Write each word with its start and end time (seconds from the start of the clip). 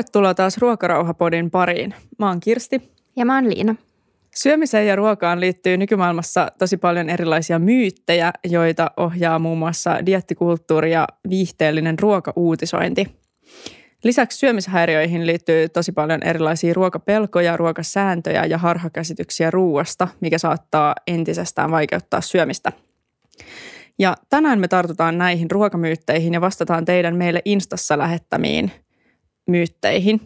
Tervetuloa 0.00 0.34
taas 0.34 0.58
Ruokarauhapodin 0.58 1.50
pariin. 1.50 1.94
Mä 2.18 2.28
oon 2.28 2.40
Kirsti. 2.40 2.92
Ja 3.16 3.26
mä 3.26 3.34
oon 3.34 3.50
Liina. 3.50 3.74
Syömiseen 4.34 4.86
ja 4.86 4.96
ruokaan 4.96 5.40
liittyy 5.40 5.76
nykymaailmassa 5.76 6.48
tosi 6.58 6.76
paljon 6.76 7.10
erilaisia 7.10 7.58
myyttejä, 7.58 8.32
joita 8.44 8.90
ohjaa 8.96 9.38
muun 9.38 9.58
muassa 9.58 10.06
diettikulttuuri 10.06 10.92
ja 10.92 11.06
viihteellinen 11.30 11.98
ruokauutisointi. 11.98 13.06
Lisäksi 14.04 14.38
syömishäiriöihin 14.38 15.26
liittyy 15.26 15.68
tosi 15.68 15.92
paljon 15.92 16.22
erilaisia 16.22 16.74
ruokapelkoja, 16.74 17.56
ruokasääntöjä 17.56 18.44
ja 18.44 18.58
harhakäsityksiä 18.58 19.50
ruuasta, 19.50 20.08
mikä 20.20 20.38
saattaa 20.38 20.94
entisestään 21.06 21.70
vaikeuttaa 21.70 22.20
syömistä. 22.20 22.72
Ja 23.98 24.16
tänään 24.30 24.60
me 24.60 24.68
tartutaan 24.68 25.18
näihin 25.18 25.50
ruokamyytteihin 25.50 26.34
ja 26.34 26.40
vastataan 26.40 26.84
teidän 26.84 27.16
meille 27.16 27.42
Instassa 27.44 27.98
lähettämiin 27.98 28.72
myytteihin. 29.50 30.20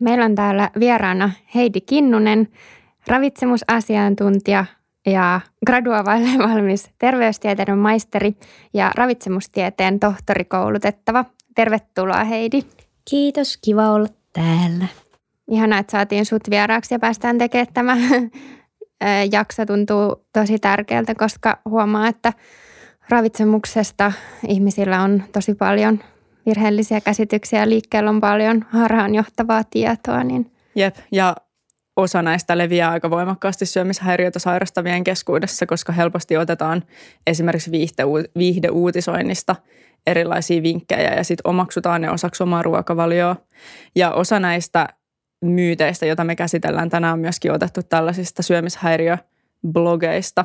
Meillä 0.00 0.24
on 0.24 0.34
täällä 0.34 0.70
vieraana 0.80 1.30
Heidi 1.54 1.80
Kinnunen, 1.80 2.48
ravitsemusasiantuntija 3.06 4.64
ja 5.06 5.40
graduavaille 5.66 6.28
valmis 6.48 6.90
terveystieteiden 6.98 7.78
maisteri 7.78 8.36
ja 8.74 8.90
ravitsemustieteen 8.94 10.00
tohtorikoulutettava. 10.00 11.24
Tervetuloa 11.54 12.24
Heidi. 12.24 12.62
Kiitos, 13.10 13.58
kiva 13.64 13.90
olla 13.90 14.08
täällä. 14.32 14.86
Ihanaa, 15.50 15.78
että 15.78 15.90
saatiin 15.90 16.26
sut 16.26 16.50
vieraaksi 16.50 16.94
ja 16.94 16.98
päästään 16.98 17.38
tekemään 17.38 17.66
tämä 17.74 17.96
jakso. 19.32 19.66
Tuntuu 19.66 20.26
tosi 20.32 20.58
tärkeältä, 20.58 21.14
koska 21.14 21.58
huomaa, 21.64 22.08
että 22.08 22.32
ravitsemuksesta 23.08 24.12
ihmisillä 24.48 25.02
on 25.02 25.22
tosi 25.32 25.54
paljon 25.54 26.00
virheellisiä 26.46 27.00
käsityksiä. 27.00 27.68
Liikkeellä 27.68 28.10
on 28.10 28.20
paljon 28.20 28.64
harhaanjohtavaa 28.70 29.64
tietoa. 29.64 30.24
Niin... 30.24 30.52
Jep, 30.74 30.96
ja 31.12 31.36
osa 31.96 32.22
näistä 32.22 32.58
leviää 32.58 32.90
aika 32.90 33.10
voimakkaasti 33.10 33.66
syömishäiriötä 33.66 34.38
sairastavien 34.38 35.04
keskuudessa, 35.04 35.66
koska 35.66 35.92
helposti 35.92 36.36
otetaan 36.36 36.82
esimerkiksi 37.26 37.70
viihdeuutisoinnista 38.38 39.56
erilaisia 40.06 40.62
vinkkejä 40.62 41.14
ja 41.14 41.24
sitten 41.24 41.50
omaksutaan 41.50 42.00
ne 42.00 42.10
osaksi 42.10 42.42
omaa 42.42 42.62
ruokavalioa. 42.62 43.36
Ja 43.94 44.12
osa 44.12 44.40
näistä 44.40 44.88
myyteistä, 45.44 46.06
joita 46.06 46.24
me 46.24 46.36
käsitellään 46.36 46.90
tänään, 46.90 47.12
on 47.12 47.20
myöskin 47.20 47.52
otettu 47.52 47.82
tällaisista 47.82 48.42
syömishäiriöblogeista, 48.42 50.44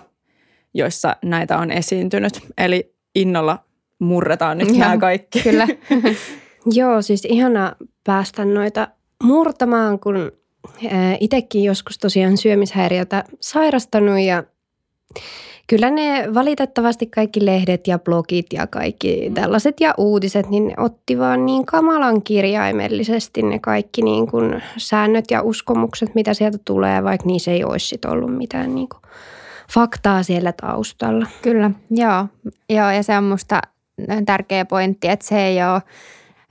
joissa 0.74 1.16
näitä 1.24 1.58
on 1.58 1.72
esiintynyt. 1.72 2.48
Eli 2.58 2.96
innolla 3.16 3.66
murretaan 4.02 4.58
nyt 4.58 4.78
nämä 4.78 4.98
kaikki. 4.98 5.42
Kyllä. 5.42 5.68
Joo, 6.80 7.02
siis 7.02 7.26
ihana 7.26 7.76
päästä 8.04 8.46
noita 8.46 8.88
murtamaan, 9.24 10.00
kun 10.00 10.32
itsekin 11.20 11.64
joskus 11.64 11.98
tosiaan 11.98 12.38
syömishäiriötä 12.38 13.24
sairastanut 13.40 14.20
ja 14.20 14.44
kyllä 15.68 15.90
ne 15.90 16.28
valitettavasti 16.34 17.06
kaikki 17.06 17.46
lehdet 17.46 17.88
ja 17.88 18.00
blogit 18.00 18.46
ja 18.54 18.68
kaikki 18.68 19.30
mm. 19.30 19.34
tällaiset 19.34 19.80
ja 19.80 19.94
uutiset, 19.98 20.50
niin 20.50 20.68
ne 20.68 20.74
otti 20.78 21.20
vaan 21.20 21.46
niin 21.46 21.66
kamalan 21.66 22.22
kirjaimellisesti 22.22 23.42
ne 23.42 23.60
kaikki 23.60 24.02
niin 24.02 24.28
kuin 24.28 24.64
säännöt 24.78 25.26
ja 25.32 25.42
uskomukset, 25.42 26.16
mitä 26.16 26.34
sieltä 26.34 26.58
tulee, 26.66 27.04
vaikka 27.04 27.28
niissä 27.28 27.52
ei 27.52 27.64
olisi 27.64 27.88
sit 27.88 28.06
ollut 28.06 28.38
mitään 28.38 28.76
niin 28.76 28.90
kuin 28.90 29.02
faktaa 29.74 30.24
siellä 30.24 30.54
taustalla. 30.62 31.28
Kyllä, 31.42 31.72
joo. 31.92 32.28
joo. 32.70 32.92
Ja 32.92 33.04
se 33.04 33.18
on 33.18 33.24
musta 33.24 33.62
tärkeä 34.26 34.66
pointti, 34.66 35.08
että 35.08 35.26
se 35.26 35.46
ei 35.46 35.64
ole 35.64 35.82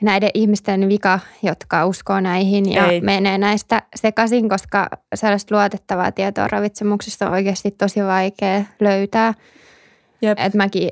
näiden 0.02 0.30
ihmisten 0.34 0.88
vika, 0.88 1.18
jotka 1.42 1.86
uskoo 1.86 2.20
näihin 2.20 2.72
ja 2.72 2.86
Ei. 2.86 3.00
menee 3.00 3.38
näistä 3.38 3.82
sekaisin, 3.94 4.48
koska 4.48 4.88
sellaista 5.14 5.54
luotettavaa 5.54 6.12
tietoa 6.12 6.48
ravitsemuksesta 6.48 7.26
on 7.26 7.32
oikeasti 7.32 7.70
tosi 7.70 8.04
vaikea 8.04 8.64
löytää. 8.80 9.34
Jep. 10.22 10.38
Et 10.38 10.54
mäkin 10.54 10.90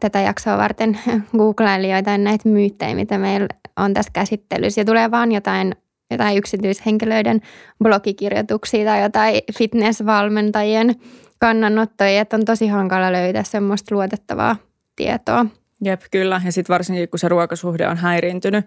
tätä 0.00 0.20
jaksoa 0.20 0.58
varten 0.58 0.98
googlailin 1.38 1.90
jotain 1.90 2.24
näitä 2.24 2.48
myyttejä, 2.48 2.94
mitä 2.94 3.18
meillä 3.18 3.48
on 3.76 3.94
tässä 3.94 4.10
käsittelyssä. 4.12 4.80
Ja 4.80 4.84
tulee 4.84 5.10
vaan 5.10 5.32
jotain, 5.32 5.74
jotain 6.10 6.36
yksityishenkilöiden 6.36 7.40
blogikirjoituksia 7.82 8.84
tai 8.84 9.02
jotain 9.02 9.34
fitnessvalmentajien 9.58 10.94
kannanottoja, 11.38 12.20
että 12.20 12.36
on 12.36 12.44
tosi 12.44 12.68
hankala 12.68 13.12
löytää 13.12 13.44
semmoista 13.44 13.94
luotettavaa 13.94 14.56
tietoa. 14.96 15.46
Jep, 15.84 16.02
kyllä. 16.10 16.40
Ja 16.44 16.52
sitten 16.52 16.74
varsinkin, 16.74 17.08
kun 17.08 17.18
se 17.18 17.28
ruokasuhde 17.28 17.88
on 17.88 17.96
häiriintynyt, 17.96 18.64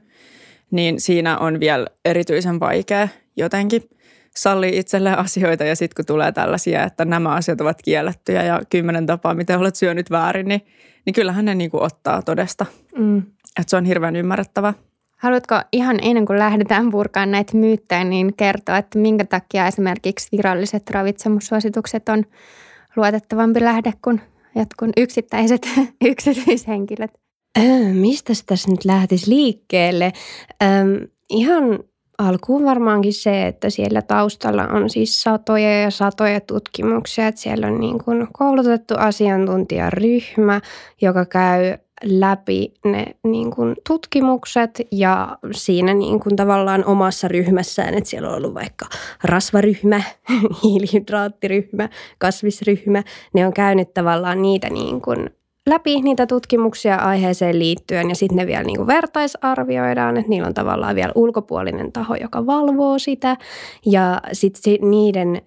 niin 0.71 1.01
siinä 1.01 1.37
on 1.37 1.59
vielä 1.59 1.87
erityisen 2.05 2.59
vaikea 2.59 3.07
jotenkin 3.37 3.81
salli 4.35 4.77
itselleen 4.77 5.19
asioita 5.19 5.63
ja 5.63 5.75
sitten 5.75 5.95
kun 5.95 6.05
tulee 6.05 6.31
tällaisia, 6.31 6.83
että 6.83 7.05
nämä 7.05 7.29
asiat 7.29 7.61
ovat 7.61 7.81
kiellettyjä 7.81 8.43
ja 8.43 8.61
kymmenen 8.69 9.05
tapaa, 9.05 9.33
miten 9.33 9.59
olet 9.59 9.75
syönyt 9.75 10.11
väärin, 10.11 10.47
niin, 10.47 10.61
niin 11.05 11.13
kyllähän 11.13 11.45
ne 11.45 11.55
niinku 11.55 11.83
ottaa 11.83 12.21
todesta. 12.21 12.65
Mm. 12.97 13.17
Että 13.59 13.69
se 13.69 13.77
on 13.77 13.85
hirveän 13.85 14.15
ymmärrettävä. 14.15 14.73
Haluatko 15.17 15.55
ihan 15.71 15.99
ennen 16.01 16.25
kuin 16.25 16.39
lähdetään 16.39 16.91
purkaan 16.91 17.31
näitä 17.31 17.57
myyttejä, 17.57 18.03
niin 18.03 18.33
kertoa, 18.37 18.77
että 18.77 18.99
minkä 18.99 19.25
takia 19.25 19.67
esimerkiksi 19.67 20.27
viralliset 20.37 20.89
ravitsemussuositukset 20.89 22.09
on 22.09 22.25
luotettavampi 22.95 23.63
lähde 23.63 23.93
kuin 24.01 24.21
jotkut 24.55 24.89
yksittäiset 24.97 25.69
yksityishenkilöt? 26.11 27.11
Äh, 27.57 27.93
mistä 27.93 28.33
tässä 28.45 28.71
nyt 28.71 28.85
lähtisi 28.85 29.29
liikkeelle? 29.29 30.11
Ähm, 30.63 30.89
ihan 31.29 31.79
alkuun 32.17 32.65
varmaankin 32.65 33.13
se, 33.13 33.47
että 33.47 33.69
siellä 33.69 34.01
taustalla 34.01 34.67
on 34.67 34.89
siis 34.89 35.21
satoja 35.21 35.81
ja 35.81 35.91
satoja 35.91 36.41
tutkimuksia, 36.41 37.27
että 37.27 37.41
siellä 37.41 37.67
on 37.67 37.79
niin 37.79 38.03
kuin 38.03 38.27
koulutettu 38.33 38.93
asiantuntijaryhmä, 38.97 40.61
joka 41.01 41.25
käy 41.25 41.77
läpi 42.05 42.73
ne 42.85 43.05
niin 43.23 43.51
kuin 43.51 43.75
tutkimukset 43.87 44.81
ja 44.91 45.37
siinä 45.51 45.93
niin 45.93 46.19
kuin 46.19 46.35
tavallaan 46.35 46.85
omassa 46.85 47.27
ryhmässään, 47.27 47.93
että 47.93 48.09
siellä 48.09 48.29
on 48.29 48.35
ollut 48.35 48.53
vaikka 48.53 48.85
rasvaryhmä, 49.23 50.01
hiilihydraattiryhmä, 50.63 51.89
kasvisryhmä, 52.17 53.03
ne 53.33 53.47
on 53.47 53.53
käynyt 53.53 53.93
tavallaan 53.93 54.41
niitä 54.41 54.69
niin 54.69 55.01
kuin 55.01 55.29
läpi 55.69 56.01
niitä 56.01 56.27
tutkimuksia 56.27 56.95
aiheeseen 56.95 57.59
liittyen 57.59 58.09
ja 58.09 58.15
sitten 58.15 58.37
ne 58.37 58.47
vielä 58.47 58.63
niin 58.63 58.77
kuin 58.77 58.87
vertaisarvioidaan, 58.87 60.17
että 60.17 60.29
niillä 60.29 60.47
on 60.47 60.53
tavallaan 60.53 60.95
vielä 60.95 61.11
ulkopuolinen 61.15 61.91
taho, 61.91 62.15
joka 62.15 62.45
valvoo 62.45 62.99
sitä 62.99 63.37
ja 63.85 64.21
sitten 64.31 64.77
niiden 64.81 65.41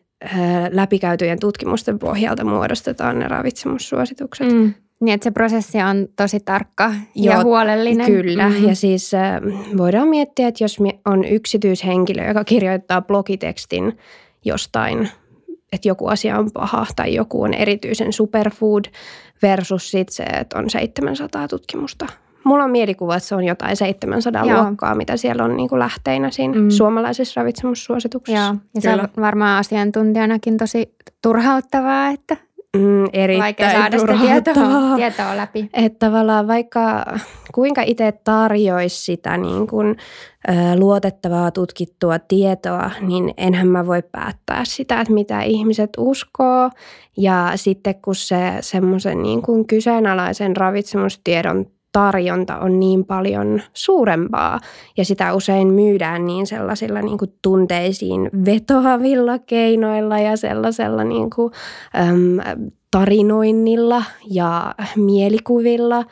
läpikäytyjen 0.70 1.40
tutkimusten 1.40 1.98
pohjalta 1.98 2.44
muodostetaan 2.44 3.18
ne 3.18 3.28
ravitsemussuositukset. 3.28 4.52
Mm. 4.52 4.74
Niin, 5.00 5.14
että 5.14 5.24
se 5.24 5.30
prosessi 5.30 5.78
on 5.78 6.08
tosi 6.16 6.40
tarkka 6.40 6.94
ja 7.14 7.32
Joo, 7.32 7.42
huolellinen. 7.42 8.06
Kyllä, 8.06 8.48
mm-hmm. 8.48 8.68
ja 8.68 8.74
siis 8.74 9.14
äh, 9.14 9.40
voidaan 9.76 10.08
miettiä, 10.08 10.48
että 10.48 10.64
jos 10.64 10.78
on 11.04 11.24
yksityishenkilö, 11.24 12.28
joka 12.28 12.44
kirjoittaa 12.44 13.02
blogitekstin 13.02 13.98
jostain, 14.44 15.08
että 15.72 15.88
joku 15.88 16.06
asia 16.06 16.38
on 16.38 16.50
paha 16.52 16.86
tai 16.96 17.14
joku 17.14 17.42
on 17.42 17.54
erityisen 17.54 18.12
superfood 18.12 18.84
versus 19.42 19.90
sit 19.90 20.08
se, 20.08 20.22
että 20.22 20.58
on 20.58 20.70
700 20.70 21.48
tutkimusta. 21.48 22.06
Mulla 22.44 22.64
on 22.64 22.70
mielikuva, 22.70 23.16
että 23.16 23.28
se 23.28 23.34
on 23.34 23.44
jotain 23.44 23.76
700 23.76 24.44
Joo. 24.44 24.62
luokkaa, 24.62 24.94
mitä 24.94 25.16
siellä 25.16 25.44
on 25.44 25.56
niin 25.56 25.68
kuin 25.68 25.78
lähteinä 25.78 26.30
siinä 26.30 26.60
mm. 26.60 26.70
suomalaisessa 26.70 27.40
ravitsemussuosituksessa. 27.40 28.42
Joo, 28.42 28.54
ja 28.74 28.80
se 28.80 28.92
on 28.92 29.08
varmaan 29.20 29.58
asiantuntijanakin 29.58 30.56
tosi 30.56 30.94
turhauttavaa, 31.22 32.08
että 32.08 32.36
Mm, 32.78 33.04
erittäin 33.12 33.42
Vaikea 33.42 33.72
saada 33.72 33.98
sitä 33.98 34.14
tietoa, 34.20 34.96
tietoa 34.96 35.36
läpi. 35.36 35.70
Että 35.74 36.06
tavallaan 36.06 36.48
vaikka 36.48 37.04
kuinka 37.54 37.82
itse 37.82 38.12
tarjoisi 38.24 39.04
sitä 39.04 39.36
niin 39.36 39.66
kuin, 39.66 39.96
ö, 40.48 40.52
luotettavaa 40.78 41.50
tutkittua 41.50 42.18
tietoa, 42.18 42.90
niin 43.00 43.34
enhän 43.36 43.68
mä 43.68 43.86
voi 43.86 44.02
päättää 44.12 44.62
sitä, 44.64 45.00
että 45.00 45.12
mitä 45.12 45.42
ihmiset 45.42 45.90
uskoo. 45.98 46.70
Ja 47.16 47.52
sitten 47.54 47.94
kun 47.94 48.14
se 48.14 48.56
semmoisen 48.60 49.22
niin 49.22 49.42
kuin 49.42 49.66
kyseenalaisen 49.66 50.56
ravitsemustiedon 50.56 51.66
tarjonta 51.96 52.58
on 52.58 52.80
niin 52.80 53.04
paljon 53.04 53.62
suurempaa 53.74 54.60
ja 54.96 55.04
sitä 55.04 55.34
usein 55.34 55.68
myydään 55.68 56.26
niin 56.26 56.46
sellaisilla 56.46 57.02
niin 57.02 57.18
kuin 57.18 57.34
tunteisiin 57.42 58.30
vetoavilla 58.44 59.38
keinoilla 59.38 60.18
ja 60.18 60.36
sellaisella 60.36 61.04
niin 61.04 61.30
kuin, 61.30 61.52
äm, 62.08 62.38
tarinoinnilla 62.90 64.02
ja 64.30 64.74
mielikuvilla, 64.96 66.04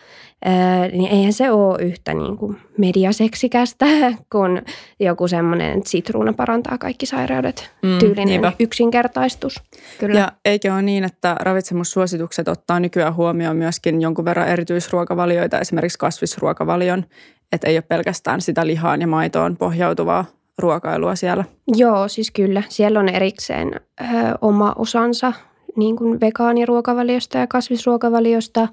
niin 0.92 1.10
eihän 1.10 1.32
se 1.32 1.50
ole 1.50 1.82
yhtä 1.82 2.14
niin 2.14 2.36
kuin 2.36 2.56
mediaseksikästä 2.78 3.86
kuin 4.32 4.62
joku 5.00 5.28
semmoinen, 5.28 5.78
että 5.78 5.90
sitruuna 5.90 6.32
parantaa 6.32 6.78
kaikki 6.78 7.06
sairaudet, 7.06 7.70
mm, 7.82 7.98
tyylinen 7.98 8.26
niinpä. 8.26 8.52
yksinkertaistus. 8.60 9.62
Kyllä. 9.98 10.18
Ja 10.18 10.32
eikö 10.44 10.72
ole 10.72 10.82
niin, 10.82 11.04
että 11.04 11.36
ravitsemussuositukset 11.40 12.48
ottaa 12.48 12.80
nykyään 12.80 13.14
huomioon 13.14 13.56
myöskin 13.56 14.00
jonkun 14.00 14.24
verran 14.24 14.48
erityisruokavalioita, 14.48 15.58
esimerkiksi 15.58 15.98
kasvisruokavalion, 15.98 17.04
että 17.52 17.68
ei 17.68 17.76
ole 17.76 17.84
pelkästään 17.88 18.40
sitä 18.40 18.66
lihaan 18.66 19.00
ja 19.00 19.06
maitoon 19.06 19.56
pohjautuvaa 19.56 20.24
ruokailua 20.58 21.14
siellä. 21.16 21.44
Joo, 21.76 22.08
siis 22.08 22.30
kyllä. 22.30 22.62
Siellä 22.68 23.00
on 23.00 23.08
erikseen 23.08 23.70
ö, 24.00 24.04
oma 24.40 24.72
osansa 24.78 25.32
niin 25.76 25.96
kuin 25.96 26.20
vegaaniruokavaliosta 26.20 27.38
ja 27.38 27.46
kasvisruokavaliosta. 27.46 28.68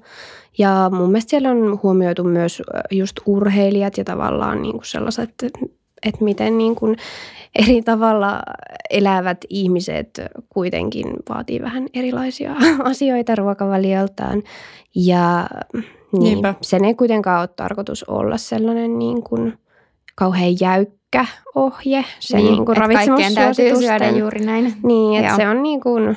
Ja 0.58 0.90
mun 0.92 1.10
mielestä 1.10 1.30
siellä 1.30 1.50
on 1.50 1.78
huomioitu 1.82 2.24
myös 2.24 2.62
just 2.90 3.20
urheilijat 3.26 3.98
ja 3.98 4.04
tavallaan 4.04 4.62
niin 4.62 4.72
kuin 4.72 4.86
sellaiset, 4.86 5.30
että, 5.30 5.48
että 6.06 6.24
miten 6.24 6.58
niin 6.58 6.74
kuin 6.74 6.96
eri 7.58 7.82
tavalla 7.82 8.42
elävät 8.90 9.38
ihmiset 9.48 10.20
kuitenkin 10.48 11.06
vaatii 11.28 11.62
vähän 11.62 11.86
erilaisia 11.94 12.54
asioita 12.84 13.34
ruokavalioltaan. 13.34 14.42
Ja 14.94 15.48
niin, 16.12 16.38
sen 16.60 16.84
ei 16.84 16.94
kuitenkaan 16.94 17.40
ole 17.40 17.48
tarkoitus 17.48 18.04
olla 18.04 18.36
sellainen 18.36 18.98
niin 18.98 19.22
kuin 19.22 19.58
kauhean 20.14 20.60
jäykkä 20.60 21.26
ohje. 21.54 22.04
Se 22.20 22.36
niin, 22.36 22.52
niin 22.52 22.66
kuin 22.66 22.78
kaikkien 22.94 23.34
täytyy 23.34 23.76
syödä 23.76 24.10
juuri 24.10 24.40
näin. 24.40 24.74
Niin, 24.82 25.18
että 25.18 25.30
Joo. 25.30 25.36
se 25.36 25.48
on 25.48 25.62
niin 25.62 25.80
kuin 25.80 26.16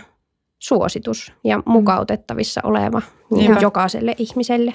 suositus 0.68 1.34
ja 1.44 1.64
mukautettavissa 1.66 2.62
oleva 2.64 3.02
niin 3.32 3.58
jokaiselle 3.62 4.16
ihmiselle. 4.18 4.74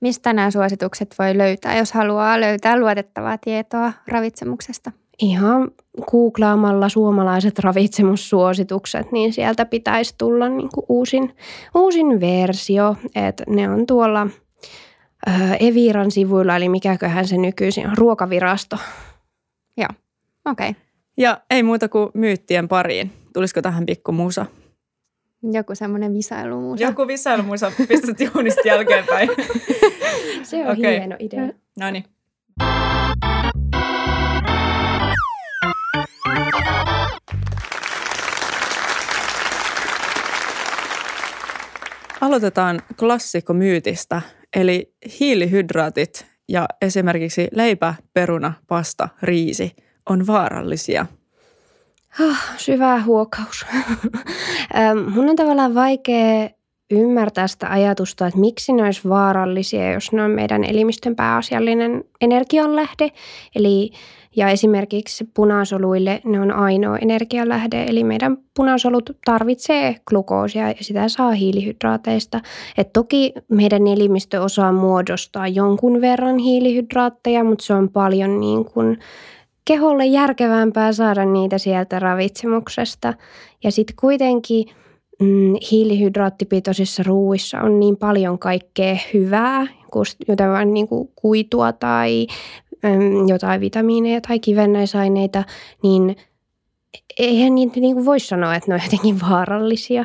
Mistä 0.00 0.32
nämä 0.32 0.50
suositukset 0.50 1.14
voi 1.18 1.38
löytää, 1.38 1.76
jos 1.76 1.92
haluaa 1.92 2.40
löytää 2.40 2.80
luotettavaa 2.80 3.38
tietoa 3.38 3.92
ravitsemuksesta? 4.08 4.92
Ihan 5.22 5.70
googlaamalla 6.10 6.88
suomalaiset 6.88 7.58
ravitsemussuositukset, 7.58 9.12
niin 9.12 9.32
sieltä 9.32 9.64
pitäisi 9.64 10.14
tulla 10.18 10.48
niin 10.48 10.68
kuin 10.74 10.86
uusin, 10.88 11.36
uusin 11.74 12.20
versio. 12.20 12.96
että 13.14 13.44
ne 13.48 13.70
on 13.70 13.86
tuolla 13.86 14.26
Eviran 15.60 16.10
sivuilla, 16.10 16.56
eli 16.56 16.68
mikäköhän 16.68 17.28
se 17.28 17.36
nykyisin 17.36 17.86
on, 17.86 17.96
ruokavirasto. 17.96 18.76
Joo, 19.76 19.88
okei. 20.44 20.70
Okay. 20.70 20.82
Ja 21.16 21.40
ei 21.50 21.62
muuta 21.62 21.88
kuin 21.88 22.10
myyttien 22.14 22.68
pariin. 22.68 23.12
Tulisiko 23.34 23.62
tähän 23.62 23.86
pikku 23.86 24.12
musa? 24.12 24.46
Joku 25.42 25.74
semmoinen 25.74 26.14
visailumusa. 26.14 26.84
Joku 26.84 27.06
visailumusa, 27.06 27.72
pistät 27.88 28.20
juunista 28.20 28.60
jälkeenpäin. 28.64 29.28
se 30.42 30.56
on 30.56 30.78
okay. 30.78 30.98
hieno 30.98 31.16
idea. 31.18 31.52
No 31.80 31.90
niin. 31.90 32.04
Aloitetaan 42.20 42.80
klassikkomyytistä, 42.98 44.22
eli 44.56 44.94
hiilihydraatit 45.20 46.26
ja 46.48 46.66
esimerkiksi 46.82 47.48
leipä, 47.52 47.94
peruna, 48.14 48.52
pasta, 48.66 49.08
riisi 49.22 49.76
on 50.10 50.26
vaarallisia. 50.26 51.06
Oh, 52.20 52.36
syvä 52.56 53.02
huokaus. 53.02 53.66
Mun 55.14 55.28
on 55.28 55.36
tavallaan 55.36 55.74
vaikea 55.74 56.50
ymmärtää 56.90 57.46
sitä 57.46 57.70
ajatusta, 57.70 58.26
että 58.26 58.40
miksi 58.40 58.72
ne 58.72 58.82
olisi 58.82 59.08
vaarallisia, 59.08 59.92
jos 59.92 60.12
ne 60.12 60.22
on 60.22 60.30
meidän 60.30 60.64
elimistön 60.64 61.16
pääasiallinen 61.16 62.04
energianlähde. 62.20 63.10
Eli 63.56 63.90
ja 64.36 64.48
esimerkiksi 64.48 65.28
punasoluille 65.34 66.20
ne 66.24 66.40
on 66.40 66.52
ainoa 66.52 66.98
energialähde, 66.98 67.84
eli 67.84 68.04
meidän 68.04 68.36
punasolut 68.56 69.10
tarvitsee 69.24 69.96
glukoosia 70.06 70.68
ja 70.68 70.74
sitä 70.80 71.08
saa 71.08 71.30
hiilihydraateista. 71.30 72.40
Et 72.78 72.92
toki 72.92 73.32
meidän 73.48 73.86
elimistö 73.86 74.42
osaa 74.42 74.72
muodostaa 74.72 75.48
jonkun 75.48 76.00
verran 76.00 76.38
hiilihydraatteja, 76.38 77.44
mutta 77.44 77.64
se 77.64 77.74
on 77.74 77.88
paljon 77.88 78.40
niin 78.40 78.64
kuin 78.64 78.98
keholle 79.66 80.06
järkevämpää 80.06 80.92
saada 80.92 81.24
niitä 81.24 81.58
sieltä 81.58 81.98
ravitsemuksesta. 81.98 83.14
Ja 83.64 83.72
sitten 83.72 83.96
kuitenkin 84.00 84.66
mm, 85.20 85.54
hiilihydraattipitoisissa 85.70 87.02
ruuissa 87.02 87.60
on 87.60 87.80
niin 87.80 87.96
paljon 87.96 88.38
kaikkea 88.38 88.96
hyvää, 89.14 89.66
jotain 90.28 90.74
niin 90.74 90.88
kuin 90.88 91.08
kuitua 91.16 91.72
tai 91.72 92.26
jotain 93.26 93.60
vitamiineja 93.60 94.20
tai 94.20 94.40
kivennäisaineita, 94.40 95.44
niin 95.82 96.16
eihän 97.18 97.54
niitä 97.54 97.80
niin 97.80 98.04
voi 98.04 98.20
sanoa, 98.20 98.54
että 98.54 98.70
ne 98.70 98.74
on 98.74 98.80
jotenkin 98.84 99.20
vaarallisia. 99.30 100.04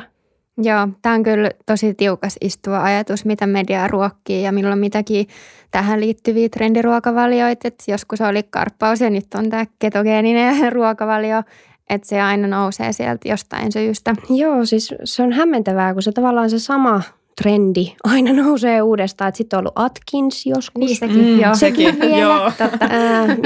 Joo, 0.58 0.88
tämä 1.02 1.14
on 1.14 1.22
kyllä 1.22 1.50
tosi 1.66 1.94
tiukas 1.94 2.36
istuva 2.40 2.82
ajatus, 2.82 3.24
mitä 3.24 3.46
media 3.46 3.88
ruokkii 3.88 4.42
ja 4.42 4.52
milloin 4.52 4.78
mitäkin 4.78 5.26
tähän 5.70 6.00
liittyviä 6.00 6.48
trendiruokavalioita. 6.48 7.68
Et 7.68 7.84
joskus 7.88 8.20
oli 8.20 8.42
karppaus 8.42 9.00
ja 9.00 9.10
nyt 9.10 9.34
on 9.34 9.50
tämä 9.50 9.64
ketogeeninen 9.78 10.72
ruokavalio, 10.72 11.42
että 11.90 12.08
se 12.08 12.20
aina 12.20 12.48
nousee 12.48 12.92
sieltä 12.92 13.28
jostain 13.28 13.72
syystä. 13.72 14.14
Joo, 14.30 14.64
siis 14.64 14.94
se 15.04 15.22
on 15.22 15.32
hämmentävää, 15.32 15.92
kun 15.92 16.02
se 16.02 16.12
tavallaan 16.12 16.50
se 16.50 16.58
sama 16.58 17.02
trendi 17.42 17.94
aina 18.04 18.32
nousee 18.42 18.82
uudestaan. 18.82 19.28
Että 19.28 19.36
sitten 19.36 19.56
on 19.56 19.60
ollut 19.60 19.72
Atkins 19.76 20.46
joskus. 20.46 20.80
Niin 20.80 20.96
sekin, 20.96 21.24
mm, 21.24 21.40
joo. 21.40 21.54
Sekin, 21.54 22.00
vielä. 22.00 22.16
joo. 22.16 22.50
Totta. 22.58 22.88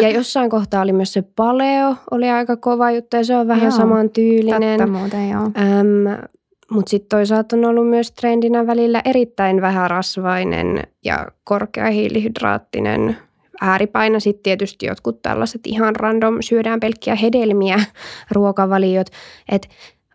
ja 0.02 0.11
jossain 0.11 0.50
kohtaa 0.50 0.82
oli 0.82 0.93
myös 0.93 1.12
se 1.12 1.23
paleo, 1.23 1.94
oli 2.11 2.31
aika 2.31 2.56
kova 2.56 2.91
juttu 2.91 3.17
ja 3.17 3.25
se 3.25 3.37
on 3.37 3.49
vähän 3.49 3.62
joo. 3.62 3.76
saman 3.76 4.11
tyylinen. 4.11 4.79
Totta 4.79 4.99
muuten, 4.99 5.31
joo. 5.31 5.43
Ähm, 5.43 6.25
mutta 6.71 6.91
sitten 6.91 7.19
toisaalta 7.19 7.57
on 7.57 7.65
ollut 7.65 7.89
myös 7.89 8.13
trendinä 8.13 8.67
välillä 8.67 9.03
erittäin 9.05 9.61
vähärasvainen 9.61 10.83
ja 11.05 11.27
korkea 11.45 11.91
hiilihydraattinen 11.91 13.17
ääripaino. 13.61 14.21
Sitten 14.21 14.43
tietysti 14.43 14.87
jotkut 14.87 15.23
tällaiset 15.23 15.61
ihan 15.65 15.97
random 15.97 16.37
syödään 16.41 16.81
pelkkiä 16.81 17.15
hedelmiä 17.15 17.81
ruokavaliot. 18.35 19.07
Että 19.53 19.69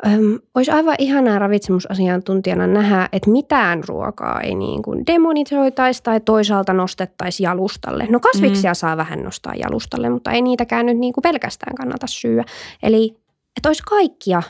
Öm, 0.06 0.39
olisi 0.56 0.71
aivan 0.71 0.95
ihanaa 0.98 1.39
ravitsemusasiantuntijana 1.39 2.68
nähdä, 2.68 3.09
että 3.13 3.30
mitään 3.30 3.83
ruokaa 3.88 4.42
ei 4.42 4.56
niin 4.56 4.81
kuin 4.81 5.07
demonisoitaisi 5.07 6.04
tai 6.04 6.19
toisaalta 6.19 6.74
nostettaisi 6.74 7.44
jalustalle. 7.44 8.07
No 8.09 8.19
kasviksia 8.19 8.71
mm. 8.71 8.75
saa 8.75 8.97
vähän 8.97 9.24
nostaa 9.24 9.54
jalustalle, 9.56 10.09
mutta 10.09 10.31
ei 10.31 10.42
niitäkään 10.42 10.85
nyt 10.85 10.97
niin 10.97 11.14
kuin 11.14 11.21
pelkästään 11.21 11.75
kannata 11.75 12.07
syödä. 12.07 12.44
Eli 12.83 13.16
että 13.57 13.69
olisi 13.69 13.83
kaikkia 13.83 14.42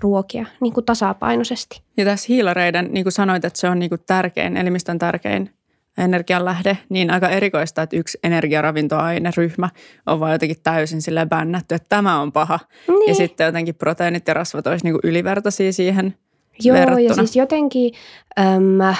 ruokia 0.00 0.46
niin 0.60 0.72
kuin 0.72 0.86
tasapainoisesti. 0.86 1.82
Ja 1.96 2.04
tässä 2.04 2.26
hiilareiden, 2.28 2.88
niin 2.92 3.04
kuin 3.04 3.12
sanoit, 3.12 3.44
että 3.44 3.60
se 3.60 3.68
on 3.68 3.78
niin 3.78 3.90
kuin 3.90 4.00
tärkein, 4.06 4.56
elimistön 4.56 4.98
tärkein 4.98 5.50
energianlähde, 5.98 6.78
niin 6.88 7.10
aika 7.10 7.28
erikoista, 7.28 7.82
että 7.82 7.96
yksi 7.96 8.18
energiaravintoaineryhmä 8.24 9.68
on 10.06 10.20
vaan 10.20 10.32
jotenkin 10.32 10.56
täysin 10.62 11.02
sille 11.02 11.26
bännätty, 11.26 11.74
että 11.74 11.86
tämä 11.88 12.20
on 12.20 12.32
paha. 12.32 12.58
Niin. 12.88 13.08
Ja 13.08 13.14
sitten 13.14 13.44
jotenkin 13.44 13.74
proteiinit 13.74 14.28
ja 14.28 14.34
rasvat 14.34 14.66
olisi 14.66 14.84
niin 14.84 14.94
kuin 14.94 15.10
ylivertaisia 15.10 15.72
siihen 15.72 16.14
Joo, 16.60 16.76
verrattuna. 16.76 17.08
ja 17.08 17.14
siis 17.14 17.36
jotenkin, 17.36 17.92
äm, 18.38 18.94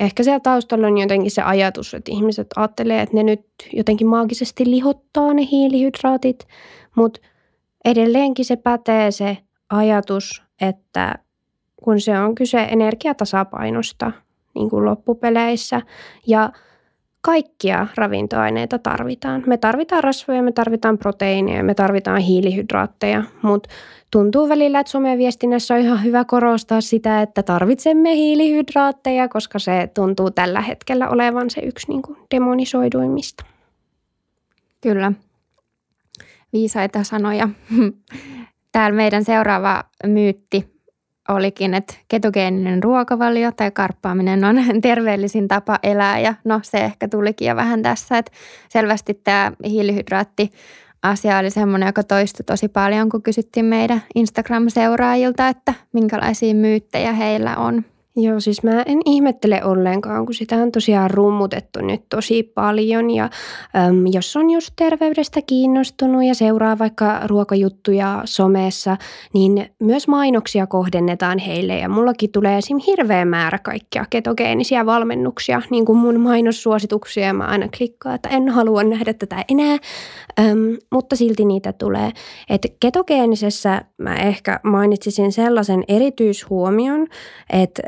ehkä 0.00 0.22
siellä 0.22 0.40
taustalla 0.40 0.86
on 0.86 0.98
jotenkin 0.98 1.30
se 1.30 1.42
ajatus, 1.42 1.94
että 1.94 2.12
ihmiset 2.12 2.46
ajattelee, 2.56 3.02
että 3.02 3.16
ne 3.16 3.22
nyt 3.22 3.46
jotenkin 3.72 4.06
maagisesti 4.06 4.70
lihottaa 4.70 5.34
ne 5.34 5.48
hiilihydraatit, 5.50 6.48
mutta 6.96 7.20
edelleenkin 7.84 8.44
se 8.44 8.56
pätee 8.56 9.10
se 9.10 9.38
ajatus, 9.72 10.42
että 10.60 11.14
kun 11.76 12.00
se 12.00 12.18
on 12.18 12.34
kyse 12.34 12.62
energiatasapainosta, 12.62 14.12
niin 14.54 14.70
kuin 14.70 14.84
loppupeleissä. 14.84 15.80
Ja 16.26 16.52
kaikkia 17.20 17.86
ravintoaineita 17.94 18.78
tarvitaan. 18.78 19.42
Me 19.46 19.56
tarvitaan 19.56 20.04
rasvoja, 20.04 20.42
me 20.42 20.52
tarvitaan 20.52 20.98
proteiineja, 20.98 21.64
me 21.64 21.74
tarvitaan 21.74 22.20
hiilihydraatteja, 22.20 23.22
mutta 23.42 23.68
tuntuu 24.10 24.48
välillä, 24.48 24.80
että 24.80 24.90
someviestinnässä 24.90 25.74
on 25.74 25.80
ihan 25.80 26.04
hyvä 26.04 26.24
korostaa 26.24 26.80
sitä, 26.80 27.22
että 27.22 27.42
tarvitsemme 27.42 28.14
hiilihydraatteja, 28.14 29.28
koska 29.28 29.58
se 29.58 29.90
tuntuu 29.94 30.30
tällä 30.30 30.60
hetkellä 30.60 31.08
olevan 31.08 31.50
se 31.50 31.60
yksi 31.60 31.88
niin 31.88 32.02
kuin 32.02 32.18
demonisoiduimmista. 32.34 33.44
Kyllä. 34.80 35.12
Viisaita 36.52 37.04
sanoja. 37.04 37.48
Täällä 38.72 38.96
meidän 38.96 39.24
seuraava 39.24 39.84
myytti 40.06 40.72
olikin, 41.28 41.74
että 41.74 41.94
ketogeeninen 42.08 42.82
ruokavalio 42.82 43.52
tai 43.52 43.70
karppaaminen 43.70 44.44
on 44.44 44.56
terveellisin 44.82 45.48
tapa 45.48 45.78
elää 45.82 46.18
ja 46.18 46.34
no 46.44 46.60
se 46.62 46.78
ehkä 46.78 47.08
tulikin 47.08 47.48
jo 47.48 47.56
vähän 47.56 47.82
tässä, 47.82 48.18
että 48.18 48.32
selvästi 48.68 49.14
tämä 49.14 49.52
hiilihydraatti 49.64 50.50
asia 51.02 51.38
oli 51.38 51.50
semmoinen, 51.50 51.86
joka 51.86 52.02
toistui 52.02 52.44
tosi 52.44 52.68
paljon, 52.68 53.08
kun 53.08 53.22
kysyttiin 53.22 53.66
meidän 53.66 54.02
Instagram-seuraajilta, 54.14 55.48
että 55.48 55.74
minkälaisia 55.92 56.54
myyttejä 56.54 57.12
heillä 57.12 57.56
on. 57.56 57.84
Joo, 58.16 58.40
siis 58.40 58.62
mä 58.62 58.82
en 58.82 59.00
ihmettele 59.04 59.64
ollenkaan, 59.64 60.26
kun 60.26 60.34
sitä 60.34 60.56
on 60.56 60.72
tosiaan 60.72 61.10
rummutettu 61.10 61.80
nyt 61.80 62.02
tosi 62.08 62.42
paljon. 62.42 63.10
Ja 63.10 63.24
äm, 63.76 64.06
jos 64.12 64.36
on 64.36 64.50
just 64.50 64.70
terveydestä 64.76 65.40
kiinnostunut 65.46 66.24
ja 66.24 66.34
seuraa 66.34 66.78
vaikka 66.78 67.20
ruokajuttuja 67.26 68.22
somessa, 68.24 68.96
niin 69.34 69.66
myös 69.78 70.08
mainoksia 70.08 70.66
kohdennetaan 70.66 71.38
heille. 71.38 71.78
Ja 71.78 71.88
mullakin 71.88 72.32
tulee 72.32 72.58
esim. 72.58 72.78
hirveä 72.86 73.24
määrä 73.24 73.58
kaikkia 73.58 74.04
ketogeenisiä 74.10 74.86
valmennuksia, 74.86 75.62
niin 75.70 75.84
kuin 75.84 75.98
mun 75.98 76.20
mainossuosituksia. 76.20 77.32
Mä 77.32 77.44
aina 77.44 77.68
klikkaan, 77.76 78.14
että 78.14 78.28
en 78.28 78.48
halua 78.48 78.84
nähdä 78.84 79.12
tätä 79.12 79.44
enää, 79.48 79.78
äm, 80.40 80.76
mutta 80.90 81.16
silti 81.16 81.44
niitä 81.44 81.72
tulee. 81.72 82.10
Että 82.50 82.68
ketogeenisessä 82.80 83.82
mä 83.98 84.14
ehkä 84.14 84.60
mainitsisin 84.62 85.32
sellaisen 85.32 85.84
erityishuomion, 85.88 87.06
että 87.52 87.82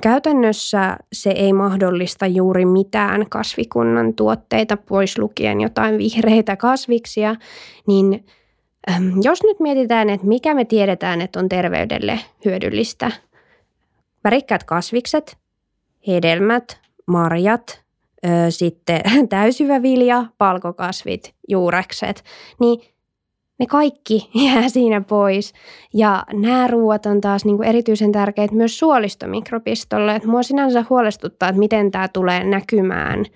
käytännössä 0.00 0.96
se 1.12 1.30
ei 1.30 1.52
mahdollista 1.52 2.26
juuri 2.26 2.64
mitään 2.64 3.26
kasvikunnan 3.30 4.14
tuotteita, 4.14 4.76
pois 4.76 5.18
lukien 5.18 5.60
jotain 5.60 5.98
vihreitä 5.98 6.56
kasviksia, 6.56 7.34
niin 7.86 8.26
jos 9.22 9.42
nyt 9.42 9.60
mietitään, 9.60 10.10
että 10.10 10.26
mikä 10.26 10.54
me 10.54 10.64
tiedetään, 10.64 11.20
että 11.20 11.38
on 11.38 11.48
terveydelle 11.48 12.20
hyödyllistä, 12.44 13.12
värikkäät 14.24 14.64
kasvikset, 14.64 15.36
hedelmät, 16.06 16.80
marjat, 17.06 17.82
sitten 18.50 19.00
täysyvä 19.28 19.82
vilja, 19.82 20.24
palkokasvit, 20.38 21.34
juurekset, 21.48 22.24
niin 22.60 22.91
ne 23.62 23.66
kaikki 23.66 24.30
jää 24.46 24.68
siinä 24.68 25.00
pois. 25.00 25.52
Ja 25.94 26.24
nämä 26.32 26.66
ruuat 26.66 27.06
on 27.06 27.20
taas 27.20 27.44
niin 27.44 27.56
kuin 27.56 27.68
erityisen 27.68 28.12
tärkeitä 28.12 28.54
myös 28.54 28.78
suolistomikrobistolle. 28.78 30.16
Et 30.16 30.24
mua 30.24 30.42
sinänsä 30.42 30.84
huolestuttaa, 30.90 31.48
että 31.48 31.58
miten 31.58 31.90
tämä 31.90 32.08
tulee 32.08 32.44
näkymään 32.44 33.26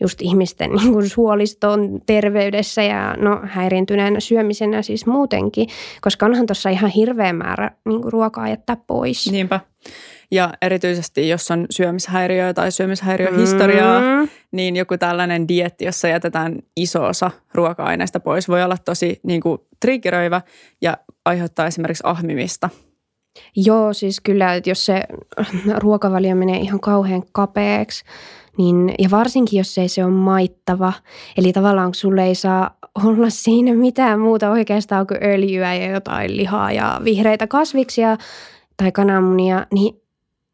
just 0.00 0.22
ihmisten 0.22 0.70
niin 0.76 0.92
kuin 0.92 1.08
suoliston 1.08 2.00
terveydessä 2.06 2.82
ja 2.82 3.14
no, 3.18 3.40
häiriintyneen 3.42 4.20
syömisenä 4.20 4.82
siis 4.82 5.06
muutenkin, 5.06 5.68
koska 6.00 6.26
onhan 6.26 6.46
tuossa 6.46 6.70
ihan 6.70 6.90
hirveä 6.90 7.32
määrä 7.32 7.70
niin 7.84 8.02
kuin 8.02 8.12
ruokaa 8.12 8.48
jättää 8.48 8.76
pois. 8.86 9.32
Niinpä. 9.32 9.60
Ja 10.30 10.52
erityisesti, 10.62 11.28
jos 11.28 11.50
on 11.50 11.66
syömishäiriöä 11.70 12.54
tai 12.54 12.72
syömishäiriöhistoriaa, 12.72 14.00
mm. 14.00 14.28
niin 14.52 14.76
joku 14.76 14.98
tällainen 14.98 15.48
dietti, 15.48 15.84
jossa 15.84 16.08
jätetään 16.08 16.58
iso 16.76 17.04
osa 17.04 17.30
ruoka-aineista 17.54 18.20
pois, 18.20 18.48
voi 18.48 18.62
olla 18.62 18.76
tosi 18.84 19.20
niin 19.22 19.40
kuin, 19.40 19.58
triggeröivä 19.80 20.40
ja 20.82 20.96
aiheuttaa 21.24 21.66
esimerkiksi 21.66 22.02
ahmimista. 22.06 22.70
Joo, 23.56 23.92
siis 23.92 24.20
kyllä, 24.20 24.54
että 24.54 24.70
jos 24.70 24.86
se 24.86 25.02
ruokavalio 25.76 26.34
menee 26.34 26.56
ihan 26.56 26.80
kauhean 26.80 27.22
kapeaksi, 27.32 28.04
niin, 28.58 28.94
ja 28.98 29.10
varsinkin 29.10 29.58
jos 29.58 29.78
ei 29.78 29.88
se 29.88 30.04
ole 30.04 30.12
maittava, 30.12 30.92
eli 31.36 31.52
tavallaan 31.52 31.94
sulle 31.94 32.24
ei 32.24 32.34
saa 32.34 32.70
olla 33.04 33.30
siinä 33.30 33.74
mitään 33.74 34.20
muuta 34.20 34.50
oikeastaan 34.50 35.06
kuin 35.06 35.24
öljyä 35.24 35.74
ja 35.74 35.90
jotain 35.90 36.36
lihaa 36.36 36.72
ja 36.72 37.00
vihreitä 37.04 37.46
kasviksia 37.46 38.16
tai 38.76 38.92
kananmunia, 38.92 39.66
niin 39.72 40.00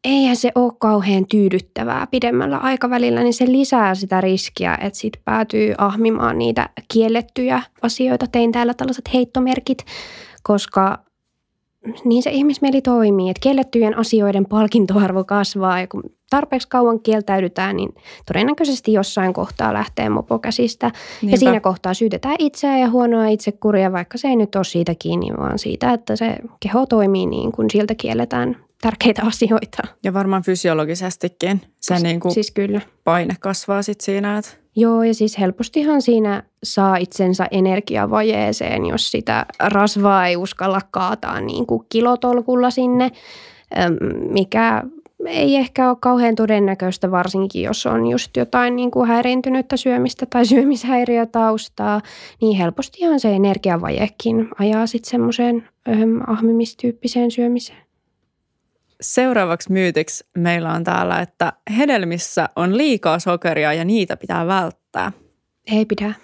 eihän 0.04 0.36
se 0.36 0.52
ole 0.54 0.72
kauhean 0.78 1.26
tyydyttävää 1.26 2.06
pidemmällä 2.10 2.56
aikavälillä, 2.56 3.22
niin 3.22 3.34
se 3.34 3.44
lisää 3.46 3.94
sitä 3.94 4.20
riskiä, 4.20 4.78
että 4.80 4.98
sit 4.98 5.12
päätyy 5.24 5.74
ahmimaan 5.78 6.38
niitä 6.38 6.68
kiellettyjä 6.92 7.62
asioita. 7.82 8.26
Tein 8.32 8.52
täällä 8.52 8.74
tällaiset 8.74 9.14
heittomerkit, 9.14 9.78
koska 10.42 11.05
niin 12.04 12.22
se 12.22 12.30
ihmismieli 12.30 12.82
toimii, 12.82 13.30
että 13.30 13.40
kiellettyjen 13.40 13.98
asioiden 13.98 14.46
palkintoarvo 14.46 15.24
kasvaa 15.24 15.80
ja 15.80 15.86
kun 15.86 16.02
tarpeeksi 16.30 16.68
kauan 16.68 17.00
kieltäydytään, 17.00 17.76
niin 17.76 17.94
todennäköisesti 18.26 18.92
jossain 18.92 19.32
kohtaa 19.32 19.72
lähtee 19.72 20.08
mopo 20.08 20.38
käsistä. 20.38 20.86
Niinpä. 21.22 21.34
Ja 21.34 21.38
siinä 21.38 21.60
kohtaa 21.60 21.94
syytetään 21.94 22.36
itseä 22.38 22.78
ja 22.78 22.90
huonoa 22.90 23.26
itsekuria, 23.26 23.92
vaikka 23.92 24.18
se 24.18 24.28
ei 24.28 24.36
nyt 24.36 24.54
ole 24.54 24.64
siitä 24.64 24.94
kiinni, 24.98 25.30
vaan 25.38 25.58
siitä, 25.58 25.92
että 25.92 26.16
se 26.16 26.36
keho 26.60 26.86
toimii 26.86 27.26
niin, 27.26 27.52
kun 27.52 27.70
siltä 27.70 27.94
kielletään 27.94 28.65
tärkeitä 28.80 29.22
asioita. 29.22 29.82
Ja 30.04 30.14
varmaan 30.14 30.42
fysiologisestikin 30.42 31.60
se 31.60 31.68
siis, 31.80 32.02
niin 32.02 32.20
kuin 32.20 32.34
siis 32.34 32.50
kyllä. 32.50 32.80
paine 33.04 33.34
kasvaa 33.40 33.82
sitten 33.82 34.04
siinä. 34.04 34.38
Että... 34.38 34.50
Joo, 34.76 35.02
ja 35.02 35.14
siis 35.14 35.38
helpostihan 35.38 36.02
siinä 36.02 36.42
saa 36.64 36.96
itsensä 36.96 37.46
energiavajeeseen, 37.50 38.86
jos 38.86 39.10
sitä 39.10 39.46
rasvaa 39.60 40.26
ei 40.26 40.36
uskalla 40.36 40.80
kaataa 40.90 41.40
niin 41.40 41.66
kuin 41.66 41.86
kilotolkulla 41.88 42.70
sinne, 42.70 43.10
mikä 44.30 44.82
ei 45.26 45.56
ehkä 45.56 45.88
ole 45.88 45.96
kauhean 46.00 46.34
todennäköistä, 46.34 47.10
varsinkin 47.10 47.62
jos 47.62 47.86
on 47.86 48.06
just 48.06 48.36
jotain 48.36 48.76
niin 48.76 48.90
kuin 48.90 49.08
häiriintynyttä 49.08 49.76
syömistä 49.76 50.26
tai 50.26 50.46
syömishäiriötaustaa, 50.52 52.00
niin 52.40 52.58
helpostihan 52.58 53.20
se 53.20 53.34
energiavajekin 53.34 54.48
ajaa 54.58 54.86
sitten 54.86 55.10
semmoiseen 55.10 55.68
ahmimistyyppiseen 56.26 57.30
syömiseen. 57.30 57.85
Seuraavaksi 59.00 59.72
myytiksi 59.72 60.24
meillä 60.38 60.72
on 60.72 60.84
täällä, 60.84 61.20
että 61.20 61.52
hedelmissä 61.78 62.48
on 62.56 62.76
liikaa 62.76 63.18
sokeria 63.18 63.72
ja 63.72 63.84
niitä 63.84 64.16
pitää 64.16 64.46
välttää. 64.46 65.12
Ei 65.66 65.84
pidä. 65.84 66.14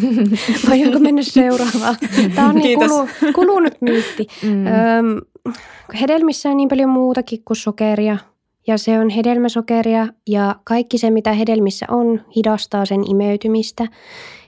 Voidaanko 0.68 0.98
mennä 0.98 1.22
seuraavaan? 1.22 1.96
Tämä 2.34 2.48
on 2.48 2.54
niin 2.54 2.78
kulu, 2.78 3.08
kulunut 3.34 3.74
myytti. 3.80 4.26
Mm. 4.42 4.66
Öm, 4.66 5.52
hedelmissä 6.00 6.48
on 6.48 6.56
niin 6.56 6.68
paljon 6.68 6.90
muutakin 6.90 7.42
kuin 7.44 7.56
sokeria. 7.56 8.18
Ja 8.66 8.78
se 8.78 8.98
on 8.98 9.08
hedelmäsokeria 9.08 10.06
ja 10.28 10.56
kaikki 10.64 10.98
se, 10.98 11.10
mitä 11.10 11.32
hedelmissä 11.32 11.86
on, 11.90 12.20
hidastaa 12.36 12.86
sen 12.86 13.10
imeytymistä. 13.10 13.86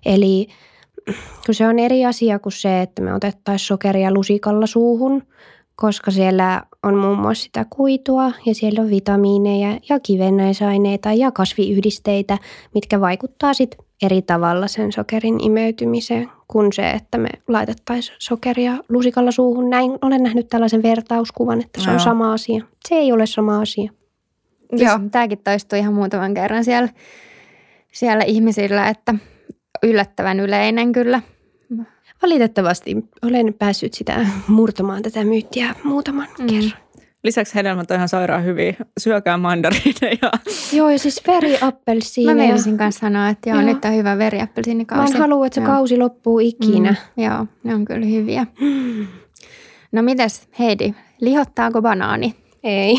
Eli 0.06 0.48
kun 1.46 1.54
se 1.54 1.66
on 1.66 1.78
eri 1.78 2.06
asia 2.06 2.38
kuin 2.38 2.52
se, 2.52 2.82
että 2.82 3.02
me 3.02 3.14
otettaisiin 3.14 3.66
sokeria 3.66 4.12
lusikalla 4.12 4.66
suuhun– 4.66 5.22
koska 5.76 6.10
siellä 6.10 6.62
on 6.82 6.96
muun 6.96 7.18
muassa 7.18 7.42
sitä 7.42 7.66
kuitua 7.70 8.32
ja 8.46 8.54
siellä 8.54 8.80
on 8.80 8.90
vitamiineja 8.90 9.78
ja 9.88 10.00
kivennäisaineita 10.00 11.12
ja 11.12 11.32
kasviyhdisteitä, 11.32 12.38
mitkä 12.74 13.00
vaikuttaa 13.00 13.54
sitten 13.54 13.84
eri 14.02 14.22
tavalla 14.22 14.68
sen 14.68 14.92
sokerin 14.92 15.44
imeytymiseen 15.44 16.30
kuin 16.48 16.72
se, 16.72 16.90
että 16.90 17.18
me 17.18 17.28
laitettaisiin 17.48 18.16
sokeria 18.18 18.76
lusikalla 18.88 19.30
suuhun. 19.30 19.70
Näin 19.70 19.98
olen 20.02 20.22
nähnyt 20.22 20.48
tällaisen 20.48 20.82
vertauskuvan, 20.82 21.60
että 21.60 21.80
se 21.80 21.90
on 21.90 21.94
Joo. 21.94 22.04
sama 22.04 22.32
asia. 22.32 22.64
Se 22.88 22.94
ei 22.94 23.12
ole 23.12 23.26
sama 23.26 23.60
asia. 23.60 23.92
Joo, 24.72 25.00
tämäkin 25.10 25.38
toistuu 25.44 25.78
ihan 25.78 25.94
muutaman 25.94 26.34
kerran 26.34 26.64
siellä, 26.64 26.88
siellä 27.92 28.24
ihmisillä, 28.24 28.88
että 28.88 29.14
yllättävän 29.82 30.40
yleinen 30.40 30.92
kyllä– 30.92 31.22
valitettavasti 32.24 32.96
olen 33.22 33.54
päässyt 33.54 33.94
sitä 33.94 34.26
murtamaan 34.48 35.02
tätä 35.02 35.24
myyttiä 35.24 35.74
muutaman 35.84 36.28
mm. 36.38 36.46
kerran. 36.46 36.72
Lisäksi 37.24 37.54
hedelmät 37.54 37.90
on 37.90 37.96
ihan 37.96 38.08
sairaan 38.08 38.44
hyviä. 38.44 38.74
Syökää 39.00 39.36
mandariineja. 39.36 40.30
Joo, 40.76 40.90
ja 40.90 40.98
siis 40.98 41.22
veriappelsiineja. 41.26 42.36
Mä 42.36 42.42
meinasin 42.42 42.78
kanssa 42.78 43.00
sanoa, 43.00 43.28
että 43.28 43.50
joo, 43.50 43.60
joo. 43.60 43.72
nyt 43.72 43.84
on 43.84 43.94
hyvä 43.94 44.18
veriappelsiinikausi. 44.18 45.12
Mä 45.12 45.16
en 45.16 45.20
halua, 45.20 45.46
että 45.46 45.54
se 45.54 45.60
joo. 45.60 45.70
kausi 45.70 45.98
loppuu 45.98 46.38
ikinä. 46.38 46.94
Mm, 47.16 47.22
joo, 47.24 47.46
ne 47.64 47.74
on 47.74 47.84
kyllä 47.84 48.06
hyviä. 48.06 48.46
Mm. 48.60 49.06
No 49.92 50.02
mites 50.02 50.48
Heidi, 50.58 50.94
lihottaako 51.20 51.82
banaani? 51.82 52.34
Ei. 52.64 52.98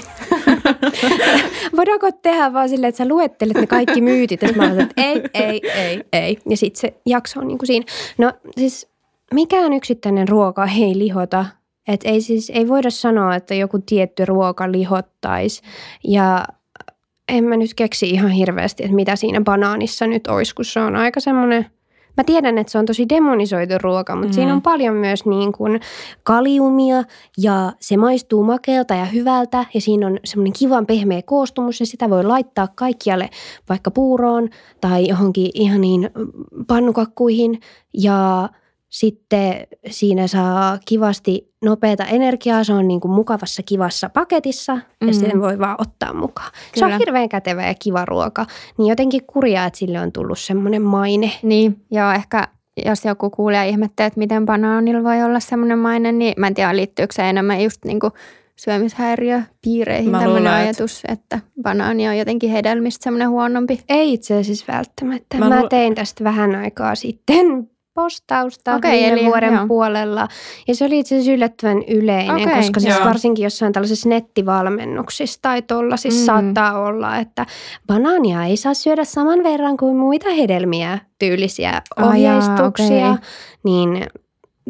Voidaanko 1.78 2.12
tehdä 2.12 2.54
vaan 2.54 2.70
silleen, 2.70 2.90
että 2.90 2.98
sä 2.98 3.08
luettelet 3.08 3.58
ne 3.58 3.68
kaikki 3.68 4.02
myytit, 4.02 4.42
ja 4.42 4.50
mä 4.56 4.64
olen, 4.64 4.80
että 4.80 5.02
ei, 5.02 5.22
ei, 5.34 5.62
ei, 5.76 6.04
ei. 6.14 6.38
Ja 6.50 6.58
sitten 6.58 6.82
se 6.82 6.94
jakso 7.06 7.40
on 7.40 7.48
niin 7.48 7.58
kuin 7.58 7.68
siinä. 7.68 7.86
No 8.18 8.34
siis 8.58 8.95
mikään 9.34 9.74
yksittäinen 9.74 10.28
ruoka 10.28 10.68
ei 10.80 10.98
lihota. 10.98 11.46
Et 11.88 12.02
ei, 12.04 12.22
siis, 12.22 12.52
ei 12.56 12.68
voida 12.68 12.90
sanoa, 12.90 13.36
että 13.36 13.56
joku 13.56 13.80
tietty 13.80 14.26
ruoka 14.26 14.72
lihottaisi. 14.72 15.62
Ja 16.04 16.46
en 17.30 17.44
mä 17.44 17.58
nyt 17.58 17.74
keksi 17.74 18.10
ihan 18.10 18.32
hirveästi, 18.32 18.84
että 18.84 18.96
mitä 18.96 19.16
siinä 19.16 19.42
banaanissa 19.42 20.08
nyt 20.08 20.28
olisi, 20.28 20.56
kun 20.56 20.66
se 20.66 20.80
on 20.80 20.96
aika 20.96 21.20
semmoinen 21.20 21.66
Mä 22.18 22.24
tiedän, 22.24 22.58
että 22.58 22.72
se 22.72 22.78
on 22.78 22.86
tosi 22.86 23.10
demonisoitu 23.10 23.74
ruoka, 23.82 24.16
mutta 24.16 24.28
mm. 24.28 24.34
siinä 24.34 24.54
on 24.54 24.62
paljon 24.62 24.96
myös 24.96 25.26
niin 25.26 25.52
kuin 25.52 25.80
kaliumia 26.24 27.04
ja 27.38 27.72
se 27.80 27.98
maistuu 27.98 28.44
makealta 28.44 28.94
ja 28.94 29.06
hyvältä 29.06 29.66
ja 29.74 29.82
siinä 29.82 30.08
on 30.08 30.18
semmoinen 30.26 30.54
kivan 30.60 30.86
pehmeä 30.86 31.22
koostumus 31.26 31.80
ja 31.80 31.86
sitä 31.86 32.10
voi 32.10 32.24
laittaa 32.24 32.68
kaikkialle 32.76 33.30
vaikka 33.70 33.92
puuroon 33.92 34.50
tai 34.82 35.08
johonkin 35.08 35.52
ihan 35.54 35.82
niin 35.82 36.10
pannukakkuihin 36.68 37.60
ja– 37.94 38.50
sitten 38.96 39.68
siinä 39.90 40.28
saa 40.28 40.80
kivasti 40.86 41.54
nopeata 41.64 42.06
energiaa, 42.06 42.64
se 42.64 42.74
on 42.74 42.88
niin 42.88 43.00
kuin 43.00 43.12
mukavassa 43.12 43.64
kivassa 43.64 44.10
paketissa 44.10 44.76
mm. 44.76 45.08
ja 45.08 45.14
sen 45.14 45.42
voi 45.42 45.60
vaan 45.60 45.76
ottaa 45.80 46.14
mukaan. 46.14 46.52
Kyllä. 46.74 46.88
Se 46.88 46.94
on 46.94 47.00
hirveän 47.00 47.30
kätevä 47.30 47.68
ja 47.68 47.74
kiva 47.84 48.06
ruoka, 48.06 48.46
niin 48.78 48.88
jotenkin 48.88 49.22
kurjaa, 49.28 49.66
että 49.66 49.80
sille 49.80 50.00
on 50.00 50.12
tullut 50.12 50.40
semmoinen 50.40 50.82
maine. 50.82 51.32
Niin, 51.44 51.86
joo 51.92 52.12
ehkä 52.12 52.48
jos 52.86 53.06
joku 53.06 53.30
kuulee 53.30 53.58
ja 53.58 53.64
ihmettelee, 53.64 54.08
että 54.08 54.20
miten 54.20 54.46
banaanilla 54.46 55.04
voi 55.04 55.24
olla 55.24 55.40
semmoinen 55.40 55.80
maine, 55.80 56.12
niin 56.12 56.34
mä 56.38 56.48
en 56.48 56.54
tiedä 56.54 56.76
liittyykö 56.76 57.14
se 57.14 57.30
enemmän 57.30 57.62
just 57.62 57.86
niin 57.86 58.00
kuin 58.00 58.14
syömishäiriöpiireihin 58.56 60.12
Mä 60.12 60.20
tämmöinen 60.20 60.44
luulen, 60.44 60.64
ajatus, 60.64 61.04
että 61.08 61.40
banaani 61.62 62.10
on 62.10 62.18
jotenkin 62.18 62.50
hedelmistä 62.50 63.04
semmoinen 63.04 63.30
huonompi. 63.30 63.80
Ei 63.90 64.14
itse 64.14 64.38
asiassa 64.38 64.74
välttämättä. 64.74 65.38
Mä, 65.38 65.50
Mä 65.50 65.62
lu- 65.62 65.70
tein 65.70 65.96
tästä 65.96 66.24
vähän 66.24 66.56
aikaa 66.56 66.96
sitten 66.96 67.75
postausta 67.96 68.76
okay, 68.76 68.92
viime 68.92 69.08
eli, 69.08 69.26
vuoden 69.26 69.54
joo. 69.54 69.68
puolella. 69.68 70.28
Ja 70.68 70.76
se 70.76 70.86
oli 70.86 71.00
itse 71.00 71.16
asiassa 71.16 71.32
yllättävän 71.32 71.84
yleinen, 71.88 72.36
okay, 72.36 72.56
koska 72.56 72.80
siis 72.80 73.00
varsinkin 73.06 73.44
jossain 73.44 73.74
tällaisissa 73.74 74.10
nettivalmennuksissa 74.10 75.40
tai 75.42 75.62
tuollaisissa 75.62 76.22
mm. 76.22 76.26
saattaa 76.26 76.80
olla, 76.80 77.18
että 77.18 77.46
banaania 77.88 78.44
ei 78.44 78.58
saa 78.58 78.74
syödä 78.74 79.04
saman 79.04 79.44
verran 79.44 79.78
kuin 79.78 79.98
muita 79.98 80.30
hedelmiä 80.30 81.00
tyylisiä 81.20 81.82
ohjeistuksia. 82.02 83.08
Oh, 83.08 83.14
okay. 83.14 83.26
Niin 83.64 84.08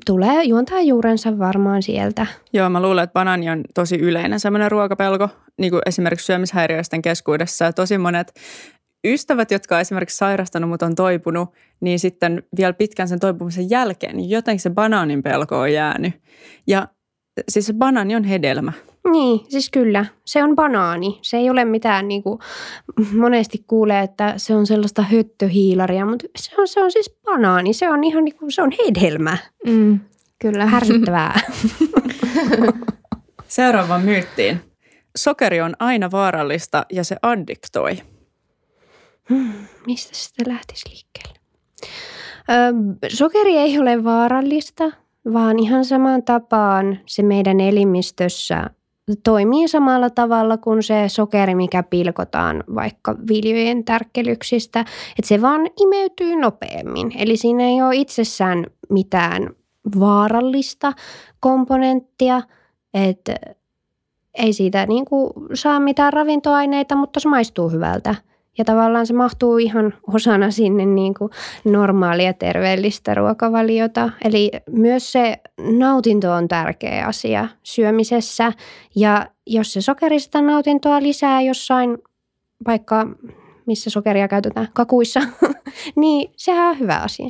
tulee 0.05 0.44
juontaa 0.44 0.82
juurensa 0.82 1.39
varmaan 1.39 1.84
sieltä. 1.84 2.25
Joo, 2.53 2.70
mä 2.70 2.82
luulen, 2.82 3.03
että 3.03 3.13
banaani 3.13 3.50
on 3.50 3.63
tosi 3.74 3.96
yleinen 3.96 4.39
semmoinen 4.39 4.72
ruokapelko, 4.72 5.29
niin 5.58 5.72
kuin 5.72 5.82
esimerkiksi 5.86 6.25
syömishäiriöisten 6.25 7.01
keskuudessa. 7.01 7.74
Tosi 7.74 7.98
monet 7.98 8.34
ystävät, 9.05 9.51
jotka 9.51 9.75
on 9.75 9.81
esimerkiksi 9.81 10.17
sairastanut, 10.17 10.69
mutta 10.69 10.85
on 10.85 10.95
toipunut, 10.95 11.50
niin 11.79 12.00
sitten 12.00 12.43
vielä 12.57 12.74
pitkän 12.74 13.07
sen 13.07 13.19
toipumisen 13.19 13.69
jälkeen, 13.69 14.17
niin 14.17 14.29
jotenkin 14.29 14.59
se 14.59 14.69
banaanin 14.69 15.24
pelko 15.24 15.59
on 15.59 15.74
jäänyt. 15.74 16.13
Ja 16.67 16.88
siis 17.50 17.65
se 17.65 17.74
banaani 17.74 18.15
on 18.15 18.24
hedelmä. 18.24 18.74
Niin, 19.12 19.39
siis 19.50 19.69
kyllä. 19.69 20.05
Se 20.25 20.43
on 20.43 20.55
banaani. 20.55 21.19
Se 21.21 21.38
ei 21.38 21.50
ole 21.50 21.65
mitään, 21.65 22.07
niin 22.07 22.24
kuin 22.24 22.39
monesti 23.13 23.63
kuulee, 23.67 24.03
että 24.03 24.33
se 24.38 24.55
on 24.55 24.67
sellaista 24.67 25.01
höttöhiilaria, 25.01 26.05
mutta 26.05 26.27
se 26.35 26.51
on, 26.57 26.67
se 26.67 26.83
on 26.83 26.91
siis 26.91 27.17
banaani. 27.24 27.74
Se 27.74 27.89
on 27.89 28.03
ihan 28.03 28.24
niin 28.24 28.35
kuin, 28.35 28.51
se 28.51 28.62
on 28.62 28.71
hedelmä. 28.85 29.38
Mm, 29.67 30.00
kyllä. 30.39 30.65
Härsyttävää. 30.65 31.39
Seuraavaan 33.47 34.01
myyttiin. 34.01 34.62
Sokeri 35.17 35.62
on 35.62 35.74
aina 35.79 36.12
vaarallista 36.12 36.85
ja 36.91 37.03
se 37.03 37.15
addiktoi. 37.21 37.97
Hmm, 39.29 39.53
mistä 39.88 40.12
sitä 40.13 40.51
lähtisi 40.51 40.89
liikkeelle? 40.89 41.39
Ö, 42.50 43.10
sokeri 43.13 43.58
ei 43.58 43.79
ole 43.79 44.03
vaarallista, 44.03 44.91
vaan 45.34 45.60
ihan 45.60 45.86
samaan 45.86 46.24
tapaan 46.24 47.00
se 47.05 47.24
meidän 47.24 47.60
elimistössä 47.60 48.70
toimii 49.24 49.67
samalla 49.67 50.10
tavalla 50.10 50.58
kuin 50.58 50.84
se 50.84 51.03
sokeri, 51.08 51.55
mikä 51.55 51.84
pilkotaan 51.84 52.63
vaikka 52.75 53.15
viljojen 53.29 53.84
tärkkelyksistä, 53.84 54.79
että 54.79 55.27
se 55.27 55.41
vaan 55.41 55.62
imeytyy 55.82 56.36
nopeammin. 56.36 57.12
Eli 57.17 57.38
siinä 57.38 57.63
ei 57.63 57.82
ole 57.82 57.96
itsessään 57.96 58.65
mitään 58.89 59.50
vaarallista 60.00 60.94
komponenttia, 61.39 62.41
että 62.94 63.36
ei 64.34 64.53
siitä 64.53 64.86
niin 64.86 65.05
kuin 65.05 65.34
saa 65.53 65.79
mitään 65.79 66.13
ravintoaineita, 66.13 66.96
mutta 66.96 67.20
se 67.20 67.29
maistuu 67.29 67.70
hyvältä. 67.70 68.15
Ja 68.57 68.65
tavallaan 68.65 69.07
se 69.07 69.13
mahtuu 69.13 69.57
ihan 69.57 69.93
osana 70.07 70.51
sinne 70.51 70.85
niin 70.85 71.13
kuin 71.13 71.31
normaalia 71.65 72.33
terveellistä 72.33 73.13
ruokavaliota. 73.13 74.09
Eli 74.24 74.51
myös 74.71 75.12
se 75.12 75.38
nautinto 75.77 76.31
on 76.31 76.47
tärkeä 76.47 77.05
asia 77.05 77.47
syömisessä. 77.63 78.53
Ja 78.95 79.27
jos 79.47 79.74
se 79.74 79.81
sokerista 79.81 80.41
nautintoa 80.41 81.01
lisää 81.01 81.41
jossain, 81.41 81.97
vaikka 82.67 83.07
missä 83.65 83.89
sokeria 83.89 84.27
käytetään, 84.27 84.67
kakuissa, 84.74 85.19
niin 85.95 86.31
sehän 86.38 86.69
on 86.69 86.79
hyvä 86.79 86.97
asia. 86.97 87.29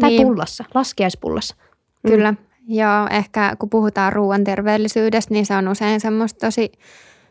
Tai 0.00 0.10
niin. 0.10 0.26
pullassa, 0.26 0.64
laskeaispullassa. 0.74 1.54
Mm. 2.02 2.10
Kyllä. 2.10 2.34
Joo, 2.68 3.06
ehkä 3.10 3.56
kun 3.58 3.70
puhutaan 3.70 4.12
ruoan 4.12 4.44
terveellisyydestä, 4.44 5.34
niin 5.34 5.46
se 5.46 5.56
on 5.56 5.68
usein 5.68 6.00
semmoista 6.00 6.46
tosi 6.46 6.72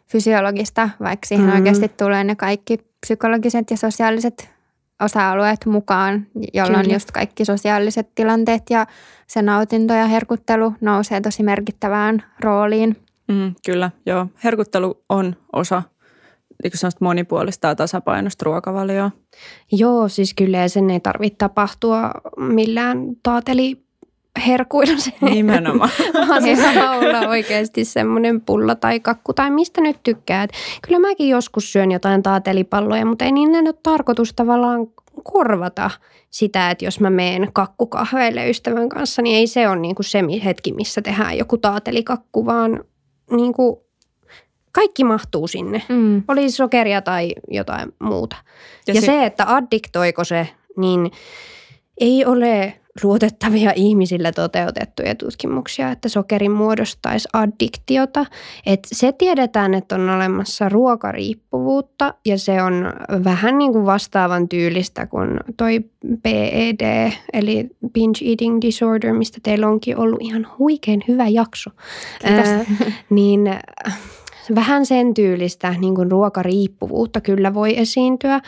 fysiologista, 0.05 0.89
vaikka 0.99 1.27
siihen 1.27 1.47
mm. 1.47 1.53
oikeasti 1.53 1.89
tulee 1.89 2.23
ne 2.23 2.35
kaikki 2.35 2.88
psykologiset 3.05 3.71
ja 3.71 3.77
sosiaaliset 3.77 4.49
osa-alueet 5.01 5.65
mukaan, 5.65 6.27
jolloin 6.53 6.83
Kyllä. 6.83 6.95
just 6.95 7.11
kaikki 7.11 7.45
sosiaaliset 7.45 8.09
tilanteet 8.15 8.63
ja 8.69 8.87
se 9.27 9.41
nautinto 9.41 9.93
ja 9.93 10.05
herkuttelu 10.05 10.73
nousee 10.81 11.21
tosi 11.21 11.43
merkittävään 11.43 12.23
rooliin. 12.39 12.97
Mm, 13.27 13.55
kyllä, 13.65 13.91
joo. 14.05 14.27
Herkuttelu 14.43 15.03
on 15.09 15.35
osa 15.53 15.83
niin 16.63 16.91
monipuolista 17.01 17.67
ja 17.67 17.75
tasapainoista 17.75 18.45
ruokavalioa. 18.45 19.11
Joo, 19.71 20.07
siis 20.07 20.33
kyllä 20.33 20.67
sen 20.67 20.89
ei 20.89 20.99
tarvitse 20.99 21.37
tapahtua 21.37 22.11
millään 22.37 22.97
taateli 23.23 23.88
herkuilla 24.47 24.97
se. 24.97 25.11
Nimenomaan. 25.21 25.89
Vaan 26.27 26.57
saa 26.57 26.97
olla 26.97 27.27
oikeasti 27.27 27.85
semmoinen 27.85 28.41
pulla 28.41 28.75
tai 28.75 28.99
kakku 28.99 29.33
tai 29.33 29.51
mistä 29.51 29.81
nyt 29.81 29.97
tykkäät. 30.03 30.49
Kyllä 30.87 30.99
mäkin 30.99 31.29
joskus 31.29 31.71
syön 31.71 31.91
jotain 31.91 32.23
taatelipalloja, 32.23 33.05
mutta 33.05 33.25
ei 33.25 33.31
niin 33.31 33.49
ole 33.49 33.73
tarkoitus 33.83 34.33
tavallaan 34.33 34.87
korvata 35.23 35.91
sitä, 36.29 36.71
että 36.71 36.85
jos 36.85 36.99
mä 36.99 37.09
meen 37.09 37.49
kakkukahveille 37.53 38.49
ystävän 38.49 38.89
kanssa, 38.89 39.21
niin 39.21 39.35
ei 39.35 39.47
se 39.47 39.69
ole 39.69 39.79
niin 39.79 39.95
kuin 39.95 40.05
se 40.05 40.23
hetki, 40.45 40.73
missä 40.73 41.01
tehdään 41.01 41.37
joku 41.37 41.57
taatelikakku, 41.57 42.45
vaan 42.45 42.83
niin 43.31 43.53
kuin 43.53 43.77
kaikki 44.71 45.03
mahtuu 45.03 45.47
sinne. 45.47 45.81
Mm. 45.89 46.23
Oli 46.27 46.51
sokeria 46.51 47.01
tai 47.01 47.35
jotain 47.47 47.93
muuta. 47.99 48.35
Ja, 48.87 48.93
ja 48.93 49.01
se, 49.01 49.05
se, 49.05 49.25
että 49.25 49.55
addiktoiko 49.55 50.23
se, 50.23 50.49
niin 50.77 51.11
ei 52.01 52.25
ole 52.25 52.79
luotettavia 53.03 53.73
ihmisillä 53.75 54.31
toteutettuja 54.31 55.15
tutkimuksia, 55.15 55.91
että 55.91 56.09
sokeri 56.09 56.49
muodostaisi 56.49 57.29
addiktiota. 57.33 58.25
Et 58.65 58.79
se 58.85 59.11
tiedetään, 59.11 59.73
että 59.73 59.95
on 59.95 60.09
olemassa 60.09 60.69
ruokariippuvuutta 60.69 62.13
ja 62.25 62.37
se 62.37 62.63
on 62.63 62.93
vähän 63.23 63.57
niin 63.57 63.73
kuin 63.73 63.85
vastaavan 63.85 64.49
tyylistä 64.49 65.07
kuin 65.07 65.29
toi 65.57 65.79
PED, 66.23 67.11
eli 67.33 67.69
binge 67.93 68.19
eating 68.25 68.57
disorder, 68.61 69.13
mistä 69.13 69.37
teillä 69.43 69.67
onkin 69.67 69.97
ollut 69.97 70.21
ihan 70.21 70.47
huikein 70.59 71.03
hyvä 71.07 71.27
jakso. 71.27 71.69
Kiitos. 72.21 72.47
Äh, 72.47 72.67
niin 73.09 73.41
vähän 74.55 74.85
sen 74.85 75.13
tyylistä 75.13 75.75
niin 75.79 75.95
kuin 75.95 76.11
ruokariippuvuutta 76.11 77.21
kyllä 77.21 77.53
voi 77.53 77.79
esiintyä, 77.79 78.41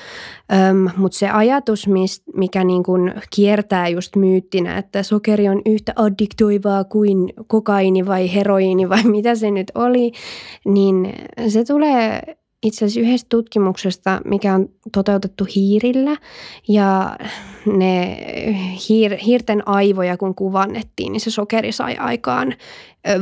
mutta 0.98 1.18
se 1.18 1.30
ajatus, 1.30 1.88
mikä 2.36 2.64
niin 2.64 2.84
kuin 2.84 3.14
kiertää 3.36 3.88
just 3.88 4.16
myyttinä, 4.16 4.78
että 4.78 5.04
sokeri 5.04 5.50
on 5.50 5.62
yhtä 5.66 5.94
addiktoivaa 5.96 6.84
kuin 6.84 7.34
kokaini 7.48 8.06
vai 8.06 8.34
heroiini 8.34 8.90
vai 8.90 9.04
mitä 9.16 9.36
se 9.36 9.52
nyt 9.52 9.72
oli, 9.76 10.12
niin 10.66 11.14
se 11.48 11.64
tulee 11.64 12.41
itse 12.64 12.86
asiassa 12.86 13.00
yhdestä 13.00 13.30
tutkimuksesta, 13.30 14.22
mikä 14.26 14.56
on 14.56 14.70
toteutettu 14.94 15.48
hiirillä 15.56 16.18
ja 16.68 17.16
ne 17.66 18.18
hiir, 18.90 19.18
hiirten 19.18 19.68
aivoja 19.68 20.18
kun 20.18 20.36
kuvannettiin, 20.36 21.12
niin 21.12 21.22
se 21.22 21.32
sokeri 21.32 21.72
sai 21.72 21.96
aikaan 21.96 22.54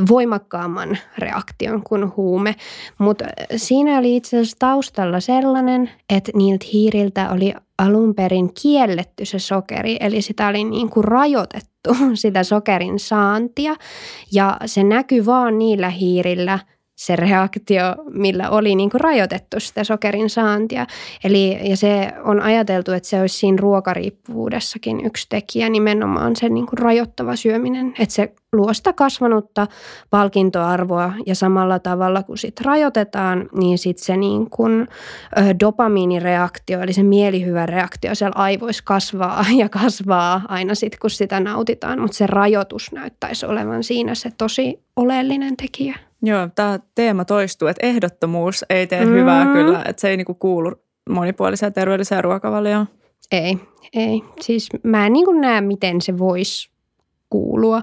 voimakkaamman 0.08 0.98
reaktion 1.18 1.82
kuin 1.82 2.16
huume. 2.16 2.56
Mutta 2.98 3.24
siinä 3.56 3.98
oli 3.98 4.16
itse 4.16 4.36
asiassa 4.36 4.56
taustalla 4.58 5.20
sellainen, 5.20 5.90
että 6.16 6.32
niiltä 6.34 6.66
hiiriltä 6.72 7.30
oli 7.30 7.54
alun 7.78 8.14
perin 8.14 8.54
kielletty 8.62 9.24
se 9.24 9.38
sokeri, 9.38 9.96
eli 10.00 10.22
sitä 10.22 10.48
oli 10.48 10.64
niin 10.64 10.90
kuin 10.90 11.04
rajoitettu 11.04 11.96
sitä 12.14 12.44
sokerin 12.44 12.98
saantia 12.98 13.74
ja 14.32 14.56
se 14.66 14.84
näkyy 14.84 15.26
vaan 15.26 15.58
niillä 15.58 15.90
hiirillä– 15.90 16.58
se 17.00 17.16
reaktio, 17.16 17.82
millä 18.10 18.50
oli 18.50 18.74
niin 18.74 18.90
kuin 18.90 19.00
rajoitettu 19.00 19.60
sitä 19.60 19.84
sokerin 19.84 20.30
saantia. 20.30 20.86
Eli, 21.24 21.58
ja 21.70 21.76
se 21.76 22.12
on 22.24 22.40
ajateltu, 22.40 22.92
että 22.92 23.08
se 23.08 23.20
olisi 23.20 23.38
siinä 23.38 23.58
ruokariippuvuudessakin 23.60 25.06
yksi 25.06 25.26
tekijä, 25.28 25.68
nimenomaan 25.68 26.36
se 26.36 26.48
niin 26.48 26.66
kuin 26.66 26.78
rajoittava 26.78 27.36
syöminen. 27.36 27.94
Että 27.98 28.14
se 28.14 28.32
luo 28.52 28.74
sitä 28.74 28.92
kasvanutta 28.92 29.66
palkintoarvoa 30.10 31.12
ja 31.26 31.34
samalla 31.34 31.78
tavalla 31.78 32.22
kun 32.22 32.38
sit 32.38 32.60
rajoitetaan, 32.60 33.48
niin 33.58 33.78
sitten 33.78 34.04
se 34.04 34.16
niin 34.16 34.50
kuin 34.50 34.88
dopamiinireaktio, 35.60 36.80
eli 36.80 36.92
se 36.92 37.02
mielihyvä 37.02 37.66
reaktio 37.66 38.14
siellä 38.14 38.34
aivoissa 38.36 38.82
kasvaa 38.86 39.44
ja 39.58 39.68
kasvaa 39.68 40.42
aina 40.48 40.74
sitten, 40.74 41.00
kun 41.00 41.10
sitä 41.10 41.40
nautitaan. 41.40 42.00
Mutta 42.00 42.16
se 42.16 42.26
rajoitus 42.26 42.92
näyttäisi 42.92 43.46
olevan 43.46 43.84
siinä 43.84 44.14
se 44.14 44.30
tosi 44.38 44.80
oleellinen 44.96 45.56
tekijä. 45.56 46.09
Joo, 46.22 46.48
tämä 46.54 46.78
teema 46.94 47.24
toistuu, 47.24 47.68
että 47.68 47.86
ehdottomuus 47.86 48.64
ei 48.70 48.86
tee 48.86 49.06
mm. 49.06 49.12
hyvää 49.12 49.46
kyllä, 49.46 49.82
että 49.84 50.00
se 50.00 50.08
ei 50.08 50.16
niinku 50.16 50.34
kuulu 50.34 50.72
monipuoliseen 51.10 51.72
terveelliseen 51.72 52.24
ruokavalioon. 52.24 52.86
Ei, 53.32 53.58
ei. 53.92 54.22
Siis 54.40 54.68
mä 54.82 55.06
en 55.06 55.12
niin 55.12 55.40
näe, 55.40 55.60
miten 55.60 56.00
se 56.00 56.18
voisi 56.18 56.70
kuulua. 57.30 57.82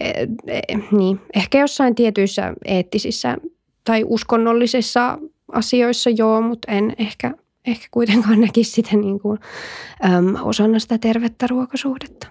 E, 0.00 0.10
e, 0.46 0.62
niin, 0.90 1.20
ehkä 1.34 1.58
jossain 1.58 1.94
tietyissä 1.94 2.54
eettisissä 2.64 3.36
tai 3.84 4.04
uskonnollisissa 4.06 5.18
asioissa 5.52 6.10
joo, 6.10 6.40
mutta 6.40 6.72
en 6.72 6.94
ehkä, 6.98 7.34
ehkä 7.66 7.86
kuitenkaan 7.90 8.40
näkisi 8.46 8.70
sitä 8.70 8.96
niin 8.96 9.20
kuin, 9.20 9.38
äm, 10.04 10.34
osana 10.42 10.78
sitä 10.78 10.98
tervettä 10.98 11.46
ruokasuhdetta. 11.46 12.26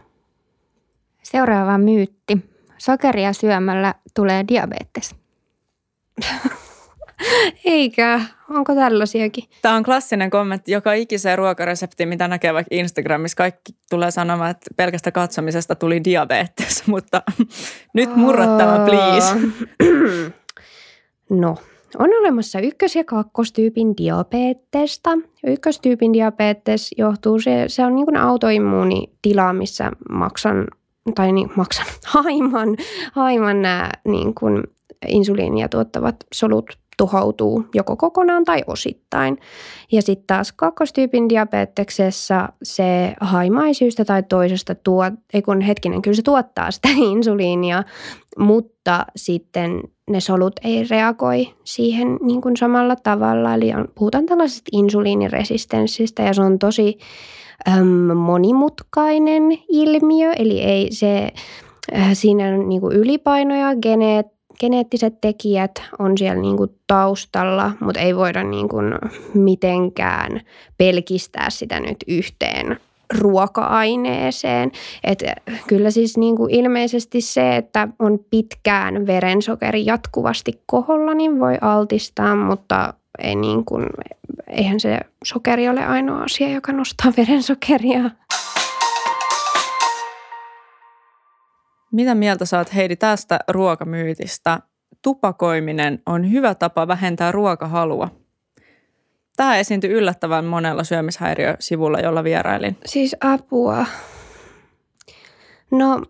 Seuraava 1.24 1.78
myytti. 1.78 2.38
Sokeria 2.78 3.34
syömällä 3.34 3.96
tulee 4.16 4.46
diabetes. 4.48 5.16
Eikä. 7.66 8.22
Onko 8.50 8.76
tällaisiakin? 8.76 9.44
Tämä 9.62 9.76
on 9.76 9.84
klassinen 9.84 10.30
kommentti. 10.30 10.72
Joka 10.72 10.94
ikiseen 10.94 11.38
ruokareseptiin, 11.38 12.10
mitä 12.10 12.28
näkee 12.28 12.54
vaikka 12.54 12.76
Instagramissa, 12.76 13.38
kaikki 13.38 13.74
tulee 13.90 14.12
sanomaan, 14.12 14.52
että 14.52 14.66
pelkästä 14.78 15.12
katsomisesta 15.12 15.76
tuli 15.76 16.04
diabetes, 16.04 16.84
mutta 16.88 17.22
nyt 17.94 18.16
murrattava, 18.16 18.86
please. 18.86 19.36
No, 21.30 21.56
on 22.00 22.10
olemassa 22.20 22.60
ykkös- 22.60 22.96
ja 22.96 23.04
kakkostyypin 23.04 23.98
diabetesta. 23.98 25.10
Ykköstyypin 25.48 26.14
diabetes 26.14 26.90
johtuu, 26.98 27.40
se, 27.40 27.64
se 27.68 27.86
on 27.86 27.96
niin 27.96 28.06
kuin 28.06 28.18
autoimmuunitila, 28.18 29.54
missä 29.54 29.92
maksan, 30.10 30.68
tai 31.16 31.32
niin, 31.32 31.52
maksan, 31.56 31.86
haiman, 32.06 32.78
haiman 33.12 33.62
nämä 33.62 33.90
niin 34.08 34.36
kuin 34.36 34.64
insuliinia 35.08 35.70
tuottavat 35.70 36.16
solut 36.34 36.66
tuhoutuu 36.98 37.66
joko 37.74 37.96
kokonaan 37.96 38.44
tai 38.44 38.64
osittain. 38.68 39.38
Ja 39.92 40.02
sitten 40.02 40.28
taas 40.28 40.52
kakkostyypin 40.52 41.30
diabeteksessa 41.30 42.50
se 42.64 43.14
haima 43.22 43.68
ei 43.68 43.74
syystä 43.74 44.06
tai 44.06 44.24
toisesta 44.24 44.76
tuo, 44.76 45.04
ei 45.34 45.42
kun 45.42 45.62
hetkinen, 45.62 46.02
kyllä 46.02 46.16
se 46.16 46.22
tuottaa 46.22 46.72
sitä 46.72 46.90
insuliinia, 47.12 47.84
mutta 48.40 49.06
sitten 49.16 49.82
ne 50.10 50.20
solut 50.20 50.54
ei 50.64 50.86
reagoi 50.90 51.54
siihen 51.64 52.18
niin 52.22 52.42
kuin 52.42 52.58
samalla 52.58 52.96
tavalla. 52.96 53.54
Eli 53.54 53.74
on, 53.74 53.88
puhutaan 53.96 54.26
tällaisesta 54.26 54.70
insuliiniresistenssistä 54.72 56.24
ja 56.24 56.34
se 56.34 56.42
on 56.42 56.60
tosi 56.60 56.98
äm, 57.70 58.18
monimutkainen 58.18 59.44
ilmiö, 59.70 60.34
eli 60.34 60.62
ei 60.62 60.88
se, 60.92 61.32
äh, 61.96 62.10
siinä 62.14 62.48
on 62.48 62.70
niin 62.70 62.82
ylipaino 62.92 63.56
ja 63.56 63.76
geneet, 63.82 64.35
geneettiset 64.60 65.22
tekijät 65.22 65.84
on 66.00 66.18
siellä 66.18 66.42
niin 66.42 66.58
kuin 66.58 66.72
taustalla, 66.88 67.72
mutta 67.80 68.00
ei 68.00 68.16
voida 68.16 68.44
niin 68.44 68.70
kuin 68.70 68.94
mitenkään 69.34 70.42
pelkistää 70.78 71.50
sitä 71.50 71.80
nyt 71.80 71.98
yhteen 72.08 72.80
ruoka-aineeseen. 73.14 74.72
Et 75.04 75.24
kyllä 75.68 75.92
siis 75.92 76.18
niin 76.18 76.36
kuin 76.36 76.52
ilmeisesti 76.52 77.22
se, 77.22 77.56
että 77.56 77.88
on 78.00 78.20
pitkään 78.30 79.08
verensokeri 79.08 79.86
jatkuvasti 79.86 80.62
koholla, 80.66 81.14
niin 81.14 81.40
voi 81.40 81.58
altistaa, 81.62 82.36
mutta 82.36 82.94
ei 83.24 83.36
niin 83.36 83.66
kuin, 83.66 83.86
eihän 84.48 84.80
se 84.80 85.00
sokeri 85.24 85.70
ole 85.70 85.86
ainoa 85.86 86.24
asia, 86.24 86.50
joka 86.50 86.72
nostaa 86.72 87.14
verensokeria. 87.18 88.10
Mitä 91.92 92.16
mieltä 92.16 92.46
saat 92.46 92.76
Heidi 92.76 92.96
tästä 92.96 93.40
ruokamyytistä? 93.48 94.60
Tupakoiminen 95.02 96.02
on 96.06 96.32
hyvä 96.32 96.56
tapa 96.56 96.88
vähentää 96.88 97.32
ruokahalua. 97.32 98.10
Tämä 99.36 99.58
esiintyi 99.58 99.90
yllättävän 99.90 100.46
monella 100.46 100.84
syömishäiriösivulla, 100.84 102.00
jolla 102.00 102.24
vierailin. 102.24 102.78
Siis 102.86 103.16
apua. 103.22 103.86
No, 105.72 106.02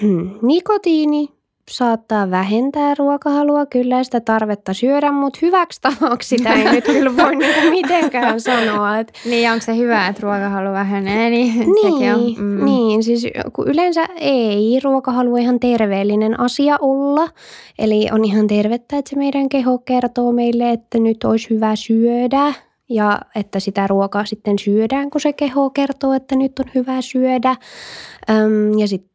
hmm, 0.00 0.38
nikotiini 0.42 1.37
saattaa 1.68 2.30
vähentää 2.30 2.94
ruokahalua, 2.98 3.66
kyllä 3.66 4.04
sitä 4.04 4.20
tarvetta 4.20 4.74
syödä, 4.74 5.12
mutta 5.12 5.38
hyväksi 5.42 5.80
tavaksi 5.80 6.28
sitä 6.28 6.52
ei 6.52 6.64
nyt 6.64 6.84
kyllä 6.84 7.16
voi 7.16 7.36
niinku 7.36 7.70
mitenkään 7.70 8.40
sanoa. 8.40 8.98
Et... 8.98 9.12
Niin, 9.24 9.50
onko 9.50 9.64
se 9.64 9.76
hyvä, 9.76 10.06
että 10.06 10.22
ruokahalu 10.22 10.72
vähenee? 10.72 11.30
Niin, 11.30 11.58
niin, 11.58 12.14
on, 12.14 12.34
mm. 12.38 12.64
niin 12.64 13.02
siis 13.02 13.26
kun 13.52 13.68
yleensä 13.68 14.06
ei 14.16 14.80
ruokahalu 14.84 15.36
ihan 15.36 15.60
terveellinen 15.60 16.40
asia 16.40 16.76
olla. 16.80 17.28
Eli 17.78 18.08
on 18.12 18.24
ihan 18.24 18.46
tervettä, 18.46 18.98
että 18.98 19.10
se 19.10 19.16
meidän 19.16 19.48
keho 19.48 19.78
kertoo 19.78 20.32
meille, 20.32 20.70
että 20.70 20.98
nyt 20.98 21.24
olisi 21.24 21.50
hyvä 21.50 21.76
syödä 21.76 22.54
ja 22.88 23.20
että 23.34 23.60
sitä 23.60 23.86
ruokaa 23.86 24.24
sitten 24.24 24.58
syödään, 24.58 25.10
kun 25.10 25.20
se 25.20 25.32
keho 25.32 25.70
kertoo, 25.70 26.12
että 26.12 26.36
nyt 26.36 26.58
on 26.58 26.64
hyvä 26.74 27.02
syödä. 27.02 27.56
Öm, 28.30 28.78
ja 28.78 28.88
sitten 28.88 29.07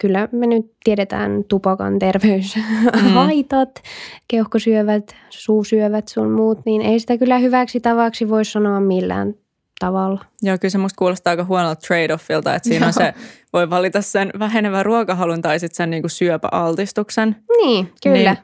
kyllä 0.00 0.28
me 0.32 0.46
nyt 0.46 0.72
tiedetään 0.84 1.44
tupakan 1.48 1.98
terveyshaitat, 1.98 3.70
mm. 3.74 3.82
keuhkosyövät, 4.28 5.16
suusyövät 5.30 6.08
sun 6.08 6.30
muut, 6.30 6.58
niin 6.64 6.82
ei 6.82 7.00
sitä 7.00 7.18
kyllä 7.18 7.38
hyväksi 7.38 7.80
tavaksi 7.80 8.28
voi 8.28 8.44
sanoa 8.44 8.80
millään 8.80 9.34
tavalla. 9.78 10.24
Joo, 10.42 10.58
kyllä 10.58 10.70
se 10.70 10.78
musta 10.78 10.98
kuulostaa 10.98 11.30
aika 11.30 11.44
huonolta 11.44 11.80
trade-offilta, 11.86 12.54
että 12.54 12.68
siinä 12.68 12.86
on 12.86 12.92
se, 12.92 13.14
voi 13.52 13.70
valita 13.70 14.02
sen 14.02 14.32
vähenevän 14.38 14.84
ruokahalun 14.84 15.42
tai 15.42 15.60
sitten 15.60 15.76
sen 15.76 15.90
niinku 15.90 16.08
syöpäaltistuksen. 16.08 17.36
Niin, 17.56 17.92
kyllä. 18.02 18.34
Niin. 18.34 18.38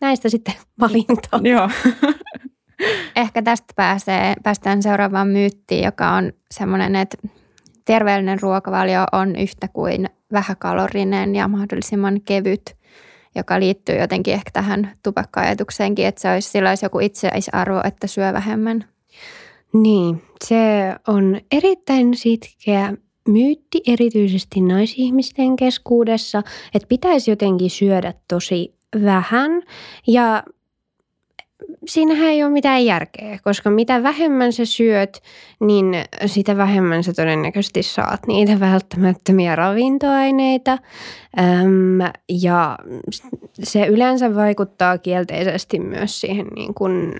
Näistä 0.00 0.28
sitten 0.28 0.54
valinta. 0.80 1.40
Joo. 1.42 1.70
Ehkä 3.16 3.42
tästä 3.42 3.72
pääsee, 3.76 4.34
päästään 4.42 4.82
seuraavaan 4.82 5.28
myyttiin, 5.28 5.84
joka 5.84 6.10
on 6.10 6.32
semmoinen, 6.50 6.96
että 6.96 7.18
terveellinen 7.88 8.40
ruokavalio 8.40 9.00
on 9.12 9.36
yhtä 9.36 9.68
kuin 9.68 10.08
vähäkalorinen 10.32 11.34
ja 11.34 11.48
mahdollisimman 11.48 12.20
kevyt, 12.20 12.76
joka 13.34 13.60
liittyy 13.60 13.96
jotenkin 13.96 14.34
ehkä 14.34 14.50
tähän 14.52 14.92
tupakka-ajatukseenkin, 15.02 16.06
että 16.06 16.20
se 16.20 16.32
olisi, 16.32 16.50
sillä 16.50 16.68
olisi 16.68 16.84
joku 16.84 16.98
itseisarvo, 17.00 17.80
että 17.84 18.06
syö 18.06 18.32
vähemmän. 18.32 18.84
Niin, 19.72 20.22
se 20.44 20.56
on 21.08 21.40
erittäin 21.52 22.16
sitkeä 22.16 22.92
myytti 23.28 23.80
erityisesti 23.86 24.60
naisihmisten 24.60 25.56
keskuudessa, 25.56 26.42
että 26.74 26.88
pitäisi 26.88 27.30
jotenkin 27.30 27.70
syödä 27.70 28.14
tosi 28.28 28.74
vähän 29.04 29.62
ja 30.06 30.42
siinähän 31.86 32.28
ei 32.28 32.44
ole 32.44 32.52
mitään 32.52 32.84
järkeä, 32.84 33.38
koska 33.44 33.70
mitä 33.70 34.02
vähemmän 34.02 34.52
sä 34.52 34.64
syöt, 34.64 35.22
niin 35.60 35.94
sitä 36.26 36.56
vähemmän 36.56 37.04
sä 37.04 37.12
todennäköisesti 37.12 37.82
saat 37.82 38.26
niitä 38.26 38.60
välttämättömiä 38.60 39.56
ravintoaineita. 39.56 40.78
Öm, 41.38 42.12
ja 42.28 42.78
se 43.62 43.86
yleensä 43.86 44.34
vaikuttaa 44.34 44.98
kielteisesti 44.98 45.80
myös 45.80 46.20
siihen 46.20 46.46
niin 46.56 46.74
kuin 46.74 47.14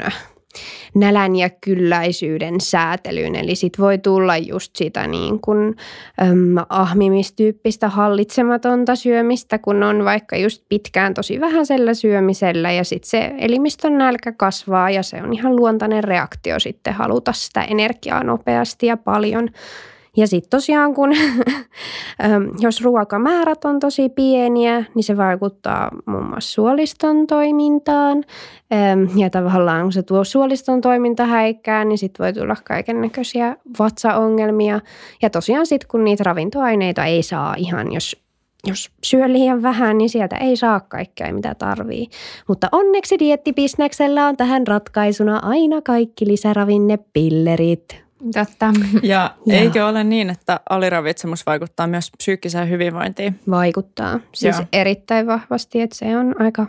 nälän 0.95 1.37
ja 1.37 1.51
kylläisyyden 1.61 2.61
säätelyyn. 2.61 3.37
Eli 3.37 3.55
sit 3.55 3.79
voi 3.79 3.99
tulla 3.99 4.37
just 4.37 4.77
sitä 4.77 5.07
niin 5.07 5.41
kuin, 5.41 5.77
äm, 6.23 6.65
ahmimistyyppistä 6.69 7.89
hallitsematonta 7.89 8.97
syömistä, 8.97 9.59
kun 9.59 9.83
on 9.83 10.05
vaikka 10.05 10.37
just 10.37 10.63
pitkään 10.69 11.15
tosi 11.15 11.41
vähäisellä 11.41 11.95
syömisellä 11.95 12.73
ja 12.73 12.85
sitten 12.85 13.11
se 13.11 13.35
elimistön 13.39 13.99
nälkä 13.99 14.33
kasvaa 14.33 14.91
ja 14.91 15.03
se 15.03 15.23
on 15.23 15.33
ihan 15.33 15.57
luontainen 15.57 16.05
reaktio 16.05 16.61
sitten 16.61 16.95
haluta 16.95 17.33
sitä 17.33 17.63
energiaa 17.63 18.25
nopeasti 18.25 18.87
ja 18.87 18.97
paljon– 18.97 19.49
ja 20.19 20.27
sitten 20.27 20.51
tosiaan, 20.51 20.95
kun 20.95 21.11
jos 22.65 22.83
ruokamäärät 22.83 23.65
on 23.65 23.81
tosi 23.81 24.09
pieniä, 24.09 24.85
niin 24.95 25.05
se 25.05 25.17
vaikuttaa 25.17 25.91
muun 26.07 26.27
muassa 26.27 26.53
suoliston 26.53 27.27
toimintaan. 27.27 28.25
Ja 29.17 29.31
tavallaan 29.31 29.83
kun 29.83 29.93
se 29.93 30.03
tuo 30.03 30.25
suoliston 30.25 30.81
toiminta 30.81 31.27
häikkää, 31.27 31.85
niin 31.85 31.99
sitten 31.99 32.25
voi 32.25 32.33
tulla 32.33 32.57
kaiken 32.65 33.01
näköisiä 33.01 33.57
vatsaongelmia. 33.79 34.81
Ja 35.23 35.31
tosiaan 35.31 35.67
sitten, 35.67 35.89
kun 35.89 36.05
niitä 36.05 36.25
ravintoaineita 36.25 37.05
ei 37.05 37.23
saa 37.23 37.55
ihan, 37.59 37.93
jos 37.93 38.17
jos 38.67 38.91
syö 39.05 39.33
liian 39.33 39.63
vähän, 39.63 39.99
niin 39.99 40.09
sieltä 40.09 40.37
ei 40.37 40.57
saa 40.57 40.81
kaikkea, 40.81 41.33
mitä 41.33 41.55
tarvii. 41.55 42.07
Mutta 42.49 42.69
onneksi 42.73 43.19
diettibisneksellä 43.19 44.27
on 44.27 44.37
tähän 44.37 44.67
ratkaisuna 44.67 45.39
aina 45.43 45.83
kaikki 45.83 46.27
lisäravinnepillerit. 46.27 48.08
Totta. 48.35 48.73
Ja 49.03 49.35
eikö 49.51 49.87
ole 49.87 50.05
niin, 50.05 50.31
että 50.31 50.61
aliravitsemus 50.71 51.47
vaikuttaa 51.47 51.87
myös 51.87 52.11
psyykkiseen 52.19 52.71
hyvinvointiin? 52.71 53.41
Vaikuttaa. 53.51 54.21
Siis 54.35 54.57
Joo. 54.57 54.67
erittäin 54.73 55.27
vahvasti, 55.27 55.81
että 55.81 55.97
se 55.97 56.17
on 56.17 56.35
aika 56.43 56.67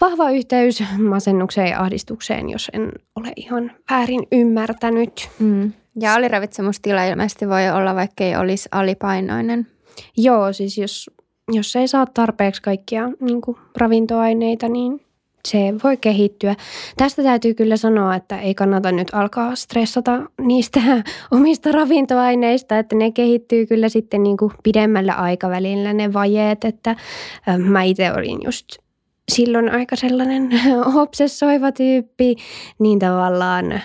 vahva 0.00 0.30
yhteys 0.30 0.84
masennukseen 0.98 1.70
ja 1.70 1.80
ahdistukseen, 1.80 2.50
jos 2.50 2.70
en 2.72 2.92
ole 3.16 3.32
ihan 3.36 3.72
väärin 3.90 4.26
ymmärtänyt. 4.32 5.28
Mm. 5.38 5.72
Ja 6.00 6.14
aliravitsemustila 6.14 7.04
ilmeisesti 7.04 7.48
voi 7.48 7.70
olla, 7.70 7.94
vaikka 7.94 8.24
ei 8.24 8.36
olisi 8.36 8.68
alipainoinen. 8.72 9.66
Joo, 10.16 10.52
siis 10.52 10.78
jos, 10.78 11.10
jos 11.52 11.76
ei 11.76 11.88
saa 11.88 12.06
tarpeeksi 12.06 12.62
kaikkia 12.62 13.10
niin 13.20 13.40
ravintoaineita, 13.76 14.68
niin 14.68 15.00
se 15.48 15.58
voi 15.84 15.96
kehittyä. 15.96 16.54
Tästä 16.96 17.22
täytyy 17.22 17.54
kyllä 17.54 17.76
sanoa, 17.76 18.14
että 18.14 18.40
ei 18.40 18.54
kannata 18.54 18.92
nyt 18.92 19.08
alkaa 19.12 19.54
stressata 19.54 20.22
niistä 20.40 20.80
omista 21.30 21.72
ravintoaineista, 21.72 22.78
että 22.78 22.96
ne 22.96 23.10
kehittyy 23.10 23.66
kyllä 23.66 23.88
sitten 23.88 24.22
niin 24.22 24.36
kuin 24.36 24.52
pidemmällä 24.62 25.12
aikavälillä 25.12 25.92
ne 25.92 26.12
vajeet, 26.12 26.64
että 26.64 26.96
mä 27.58 27.82
itse 27.82 28.12
olin 28.12 28.38
just 28.44 28.66
silloin 29.32 29.70
aika 29.70 29.96
sellainen 29.96 30.50
obsessoiva 31.02 31.72
tyyppi, 31.72 32.36
niin 32.78 32.98
tavallaan 32.98 33.80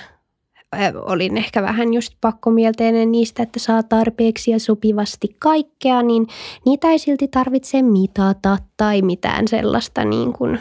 olin 1.06 1.38
ehkä 1.38 1.62
vähän 1.62 1.94
just 1.94 2.14
pakkomielteinen 2.22 3.12
niistä, 3.12 3.44
että 3.44 3.60
saa 3.60 3.84
tarpeeksi 3.84 4.52
ja 4.52 4.60
sopivasti 4.60 5.36
kaikkea, 5.40 6.02
niin 6.02 6.28
niitä 6.66 6.88
ei 6.88 7.00
silti 7.00 7.28
tarvitse 7.28 7.82
mitata 7.82 8.58
tai 8.78 9.02
mitään 9.02 9.48
sellaista 9.48 10.06
niin 10.06 10.34
kuin 10.34 10.60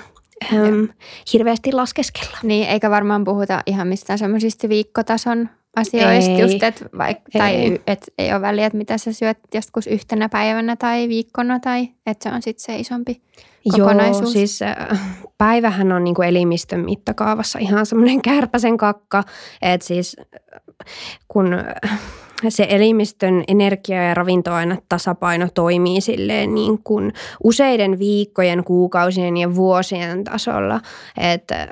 äm, 0.53 0.89
hirveästi 1.33 1.73
laskeskella. 1.73 2.39
Niin, 2.43 2.69
eikä 2.69 2.91
varmaan 2.91 3.25
puhuta 3.25 3.63
ihan 3.67 3.89
mistään 3.89 4.19
semmoisista 4.19 4.69
viikkotason 4.69 5.49
asioista, 5.77 6.31
ei. 6.31 6.41
just, 6.41 6.63
et 6.63 6.85
vaik, 6.99 7.17
ei. 7.17 7.39
tai 7.39 7.81
et 7.87 8.13
ei 8.19 8.33
ole 8.33 8.41
väliä, 8.41 8.67
että 8.67 8.79
mitä 8.79 8.99
sä 8.99 9.13
syöt 9.13 9.39
joskus 9.55 9.87
yhtenä 9.87 10.29
päivänä 10.29 10.77
tai 10.77 11.09
viikkona, 11.09 11.61
tai 11.61 11.89
että 12.07 12.31
se 12.31 12.35
on 12.35 12.43
sitten 12.43 12.65
se 12.65 12.77
isompi 12.77 13.23
kokonaisuus. 13.71 14.23
Joo, 14.23 14.33
siis 14.33 14.61
päivähän 15.39 15.93
on 15.93 16.05
niinku 16.05 16.23
elimistön 16.23 16.81
mittakaavassa 16.81 17.59
ihan 17.59 17.87
semmoinen 17.87 18.23
kärpäsen 18.31 18.77
kakka, 18.77 19.25
että 19.63 19.87
siis 19.87 20.17
kun 21.29 21.57
se 22.49 22.67
elimistön 22.69 23.45
energia- 23.49 24.03
ja 24.03 24.15
tasapaino 24.89 25.49
toimii 25.55 26.01
silleen 26.01 26.55
niin 26.55 26.83
kuin 26.85 27.13
useiden 27.45 27.99
viikkojen, 27.99 28.65
kuukausien 28.65 29.37
ja 29.37 29.55
vuosien 29.55 30.25
tasolla. 30.25 30.81
Että 31.19 31.69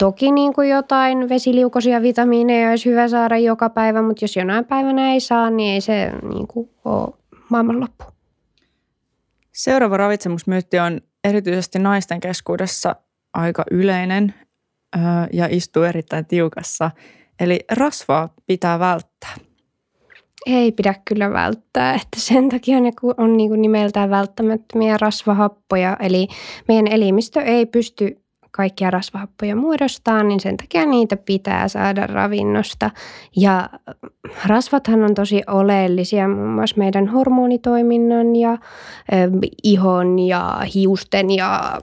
toki 0.00 0.32
niin 0.32 0.52
kuin 0.52 0.68
jotain 0.70 1.28
vesiliukoisia 1.28 2.02
vitamiineja 2.02 2.70
olisi 2.70 2.90
hyvä 2.90 3.08
saada 3.08 3.38
joka 3.38 3.70
päivä, 3.70 4.02
mutta 4.02 4.24
jos 4.24 4.36
jonain 4.36 4.64
päivänä 4.64 5.12
ei 5.12 5.20
saa, 5.20 5.50
niin 5.50 5.74
ei 5.74 5.80
se 5.80 6.12
niin 6.32 6.46
kuin 6.46 6.70
ole 6.84 7.08
maailmanloppu. 7.48 8.04
Seuraava 9.52 9.96
ravitsemusmyytti 9.96 10.78
on 10.78 11.00
erityisesti 11.24 11.78
naisten 11.78 12.20
keskuudessa 12.20 12.96
aika 13.34 13.64
yleinen 13.70 14.34
ja 15.32 15.46
istuu 15.50 15.82
erittäin 15.82 16.26
tiukassa. 16.26 16.90
Eli 17.40 17.60
rasvaa 17.72 18.34
pitää 18.46 18.78
välttää. 18.78 19.34
Ei 20.46 20.72
pidä 20.72 20.94
kyllä 21.04 21.32
välttää, 21.32 21.94
että 21.94 22.20
sen 22.20 22.48
takia 22.48 22.80
ne 22.80 22.92
on 23.16 23.36
niin 23.36 23.48
kuin 23.48 23.62
nimeltään 23.62 24.10
välttämättömiä 24.10 24.96
rasvahappoja. 25.00 25.96
Eli 26.00 26.28
meidän 26.68 26.86
elimistö 26.86 27.40
ei 27.40 27.66
pysty 27.66 28.22
kaikkia 28.50 28.90
rasvahappoja 28.90 29.56
muodostaa, 29.56 30.22
niin 30.22 30.40
sen 30.40 30.56
takia 30.56 30.86
niitä 30.86 31.16
pitää 31.16 31.68
saada 31.68 32.06
ravinnosta. 32.06 32.90
Ja 33.36 33.68
rasvathan 34.46 35.04
on 35.04 35.14
tosi 35.14 35.42
oleellisia 35.46 36.28
muun 36.28 36.48
muassa 36.48 36.76
meidän 36.78 37.08
hormonitoiminnan 37.08 38.36
ja 38.36 38.58
ihon 39.62 40.18
ja 40.18 40.60
hiusten 40.74 41.30
ja 41.30 41.80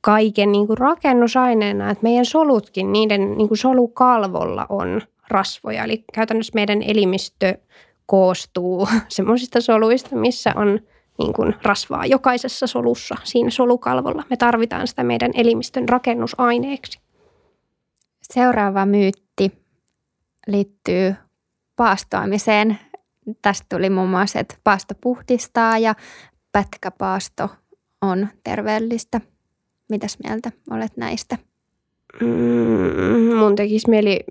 kaiken 0.00 0.52
niin 0.52 0.66
kuin 0.66 0.78
rakennusaineena. 0.78 1.90
Että 1.90 2.02
meidän 2.02 2.24
solutkin, 2.24 2.92
niiden 2.92 3.36
niin 3.36 3.48
kuin 3.48 3.58
solukalvolla 3.58 4.66
on 4.68 5.00
rasvoja. 5.28 5.84
Eli 5.84 6.04
käytännössä 6.12 6.52
meidän 6.54 6.82
elimistö 6.82 7.54
koostuu 8.06 8.88
semmoisista 9.08 9.60
soluista, 9.60 10.16
missä 10.16 10.52
on 10.56 10.80
niin 11.18 11.32
kuin 11.32 11.54
rasvaa 11.62 12.06
jokaisessa 12.06 12.66
solussa 12.66 13.16
siinä 13.24 13.50
solukalvolla. 13.50 14.22
Me 14.30 14.36
tarvitaan 14.36 14.86
sitä 14.86 15.04
meidän 15.04 15.30
elimistön 15.34 15.88
rakennusaineeksi. 15.88 17.00
Seuraava 18.22 18.86
myytti 18.86 19.52
liittyy 20.46 21.14
paastoamiseen. 21.76 22.78
Tästä 23.42 23.66
tuli 23.68 23.90
muun 23.90 24.08
muassa, 24.08 24.40
että 24.40 24.54
paasto 24.64 24.94
puhdistaa 25.00 25.78
ja 25.78 25.94
pätkäpaasto 26.52 27.50
on 28.02 28.28
terveellistä. 28.44 29.20
Mitäs 29.88 30.18
mieltä 30.24 30.52
olet 30.70 30.96
näistä? 30.96 31.38
Mm, 32.20 33.36
mun 33.36 33.56
tekisi 33.56 33.90
mieli 33.90 34.24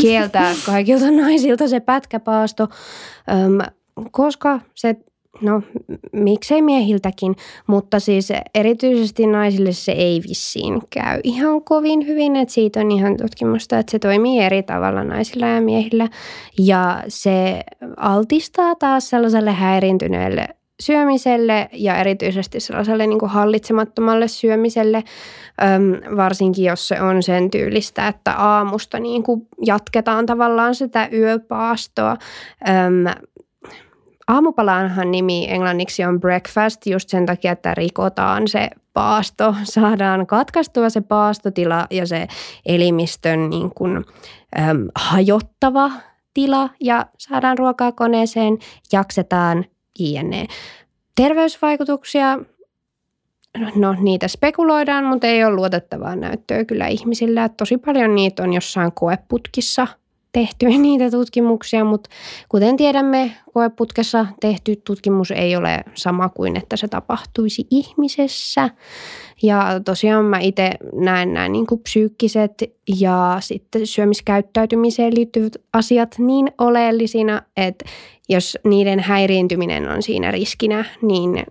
kieltää 0.00 0.54
kaikilta 0.66 1.10
naisilta 1.10 1.68
se 1.68 1.80
pätkäpaasto, 1.80 2.68
koska 4.10 4.60
se 4.74 4.96
No 5.40 5.62
miksei 6.12 6.62
miehiltäkin, 6.62 7.36
mutta 7.66 8.00
siis 8.00 8.32
erityisesti 8.54 9.26
naisille 9.26 9.72
se 9.72 9.92
ei 9.92 10.22
vissiin 10.28 10.80
käy 10.90 11.20
ihan 11.24 11.62
kovin 11.62 12.06
hyvin, 12.06 12.36
että 12.36 12.54
siitä 12.54 12.80
on 12.80 12.90
ihan 12.90 13.16
tutkimusta, 13.16 13.78
että 13.78 13.90
se 13.90 13.98
toimii 13.98 14.40
eri 14.40 14.62
tavalla 14.62 15.04
naisilla 15.04 15.46
ja 15.46 15.60
miehillä 15.60 16.08
ja 16.58 17.02
se 17.08 17.60
altistaa 17.96 18.74
taas 18.74 19.10
sellaiselle 19.10 19.52
häirintyneelle 19.52 20.48
syömiselle 20.80 21.68
ja 21.72 21.96
erityisesti 21.96 22.60
sellaiselle 22.60 23.06
niin 23.06 23.18
kuin 23.18 23.30
hallitsemattomalle 23.30 24.28
syömiselle, 24.28 25.04
äm, 25.62 26.16
varsinkin 26.16 26.64
jos 26.64 26.88
se 26.88 27.02
on 27.02 27.22
sen 27.22 27.50
tyylistä, 27.50 28.08
että 28.08 28.32
aamusta 28.32 28.98
niin 28.98 29.22
kuin 29.22 29.48
jatketaan 29.66 30.26
tavallaan 30.26 30.74
sitä 30.74 31.08
yöpaastoa. 31.12 32.16
Äm, 32.68 33.24
Aamupalaanhan 34.28 35.10
nimi 35.10 35.46
englanniksi 35.50 36.04
on 36.04 36.20
breakfast 36.20 36.86
just 36.86 37.08
sen 37.08 37.26
takia, 37.26 37.52
että 37.52 37.74
rikotaan 37.74 38.48
se 38.48 38.70
paasto, 38.92 39.54
saadaan 39.64 40.26
katkaistua 40.26 40.90
se 40.90 41.00
paastotila 41.00 41.86
ja 41.90 42.06
se 42.06 42.26
elimistön 42.66 43.50
niin 43.50 43.70
kuin, 43.74 43.96
äm, 44.58 44.88
hajottava 44.94 45.90
tila 46.34 46.70
ja 46.80 47.06
saadaan 47.18 47.58
ruokaa 47.58 47.92
koneeseen, 47.92 48.58
jaksetaan 48.92 49.64
jne. 49.98 50.46
Terveysvaikutuksia, 51.14 52.38
no 53.74 53.96
niitä 54.00 54.28
spekuloidaan, 54.28 55.04
mutta 55.04 55.26
ei 55.26 55.44
ole 55.44 55.54
luotettavaa 55.54 56.16
näyttöä 56.16 56.64
kyllä 56.64 56.86
ihmisillä. 56.86 57.48
Tosi 57.48 57.78
paljon 57.78 58.14
niitä 58.14 58.42
on 58.42 58.52
jossain 58.52 58.92
koeputkissa 58.92 59.86
tehty 60.32 60.66
niitä 60.78 61.10
tutkimuksia, 61.10 61.84
mutta 61.84 62.10
kuten 62.48 62.76
tiedämme, 62.76 63.32
koeputkessa 63.52 64.26
tehty 64.40 64.76
tutkimus 64.76 65.30
ei 65.30 65.56
ole 65.56 65.84
sama 65.94 66.28
kuin, 66.28 66.56
että 66.56 66.76
se 66.76 66.88
tapahtuisi 66.88 67.66
ihmisessä. 67.70 68.70
Ja 69.42 69.80
tosiaan 69.84 70.24
mä 70.24 70.38
itse 70.38 70.70
näen 70.92 71.32
nämä 71.32 71.48
niin 71.48 71.66
kuin 71.66 71.80
psyykkiset 71.80 72.52
ja 72.98 73.36
sitten 73.40 73.86
syömiskäyttäytymiseen 73.86 75.14
liittyvät 75.14 75.52
asiat 75.72 76.14
niin 76.18 76.50
oleellisina, 76.58 77.42
että 77.56 77.84
jos 78.28 78.58
niiden 78.64 79.00
häiriintyminen 79.00 79.88
on 79.88 80.02
siinä 80.02 80.30
riskinä, 80.30 80.84
niin 81.02 81.44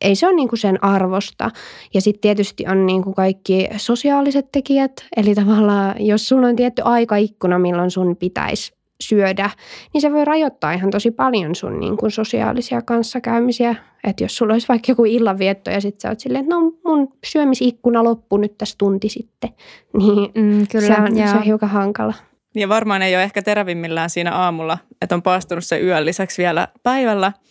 ei 0.00 0.16
se 0.16 0.26
ole 0.26 0.34
niin 0.34 0.48
kuin 0.48 0.58
sen 0.58 0.84
arvosta. 0.84 1.50
Ja 1.94 2.00
sitten 2.00 2.20
tietysti 2.20 2.64
on 2.68 2.86
niin 2.86 3.02
kuin 3.02 3.14
kaikki 3.14 3.68
sosiaaliset 3.76 4.52
tekijät, 4.52 4.92
eli 5.16 5.34
tavallaan 5.34 6.06
jos 6.06 6.28
sulla 6.28 6.46
on 6.46 6.56
tietty 6.56 6.82
aikaikkuna, 6.84 7.58
milloin 7.58 7.90
sun 7.90 8.16
pitäisi 8.16 8.72
syödä, 9.00 9.50
niin 9.92 10.00
se 10.00 10.12
voi 10.12 10.24
rajoittaa 10.24 10.72
ihan 10.72 10.90
tosi 10.90 11.10
paljon 11.10 11.54
sun 11.54 11.80
niin 11.80 11.96
kuin 11.96 12.10
sosiaalisia 12.10 12.82
kanssakäymisiä. 12.82 13.74
Että 14.04 14.24
jos 14.24 14.36
sulla 14.36 14.52
olisi 14.52 14.68
vaikka 14.68 14.92
joku 14.92 15.04
illanvietto 15.04 15.70
ja 15.70 15.80
sitten 15.80 16.00
sä 16.00 16.08
oot 16.08 16.20
silleen, 16.20 16.44
että 16.44 16.54
no 16.54 16.60
mun 16.84 17.08
syömisikkuna 17.26 18.04
loppui 18.04 18.40
nyt 18.40 18.58
tässä 18.58 18.74
tunti 18.78 19.08
sitten, 19.08 19.50
niin 19.98 20.30
mm, 20.34 20.66
kyllä, 20.72 20.86
se, 20.86 21.02
on, 21.02 21.28
se 21.28 21.36
on 21.36 21.42
hiukan 21.42 21.68
hankala. 21.68 22.14
Ja 22.54 22.68
varmaan 22.68 23.02
ei 23.02 23.14
ole 23.14 23.22
ehkä 23.22 23.42
terävimmillään 23.42 24.10
siinä 24.10 24.32
aamulla, 24.32 24.78
että 25.02 25.14
on 25.14 25.22
paastunut 25.22 25.64
se 25.64 25.80
yön 25.80 26.06
lisäksi 26.06 26.42
vielä 26.42 26.68
päivällä– 26.82 27.32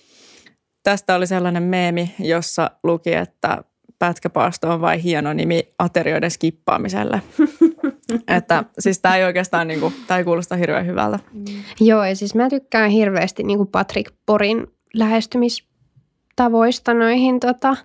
Tästä 0.84 1.16
oli 1.16 1.28
sellainen 1.28 1.64
meemi, 1.64 2.16
jossa 2.20 2.72
luki, 2.84 3.14
että 3.14 3.64
pätkäpaasto 4.00 4.70
on 4.70 4.82
vain 4.82 5.00
hieno 5.00 5.34
nimi 5.34 5.74
aterioiden 5.80 6.32
skippaamiselle. 6.32 7.22
että 8.38 8.64
siis 8.80 9.00
tämä 9.00 9.16
ei 9.16 9.24
oikeastaan, 9.24 9.68
niin 9.68 9.80
kuin, 9.80 9.94
tämä 10.08 10.18
ei 10.18 10.24
kuulosta 10.24 10.56
hirveän 10.56 10.86
hyvältä. 10.86 11.20
Mm. 11.34 11.46
Joo, 11.80 12.04
ja 12.04 12.16
siis 12.16 12.36
mä 12.36 12.50
tykkään 12.50 12.90
hirveästi 12.90 13.44
niin 13.44 13.58
kuin 13.58 13.70
Patrick 13.70 14.14
Porin 14.26 14.68
lähestymis 14.94 15.73
tavoista 16.36 16.94
noihin 16.94 17.40
tota, 17.40 17.76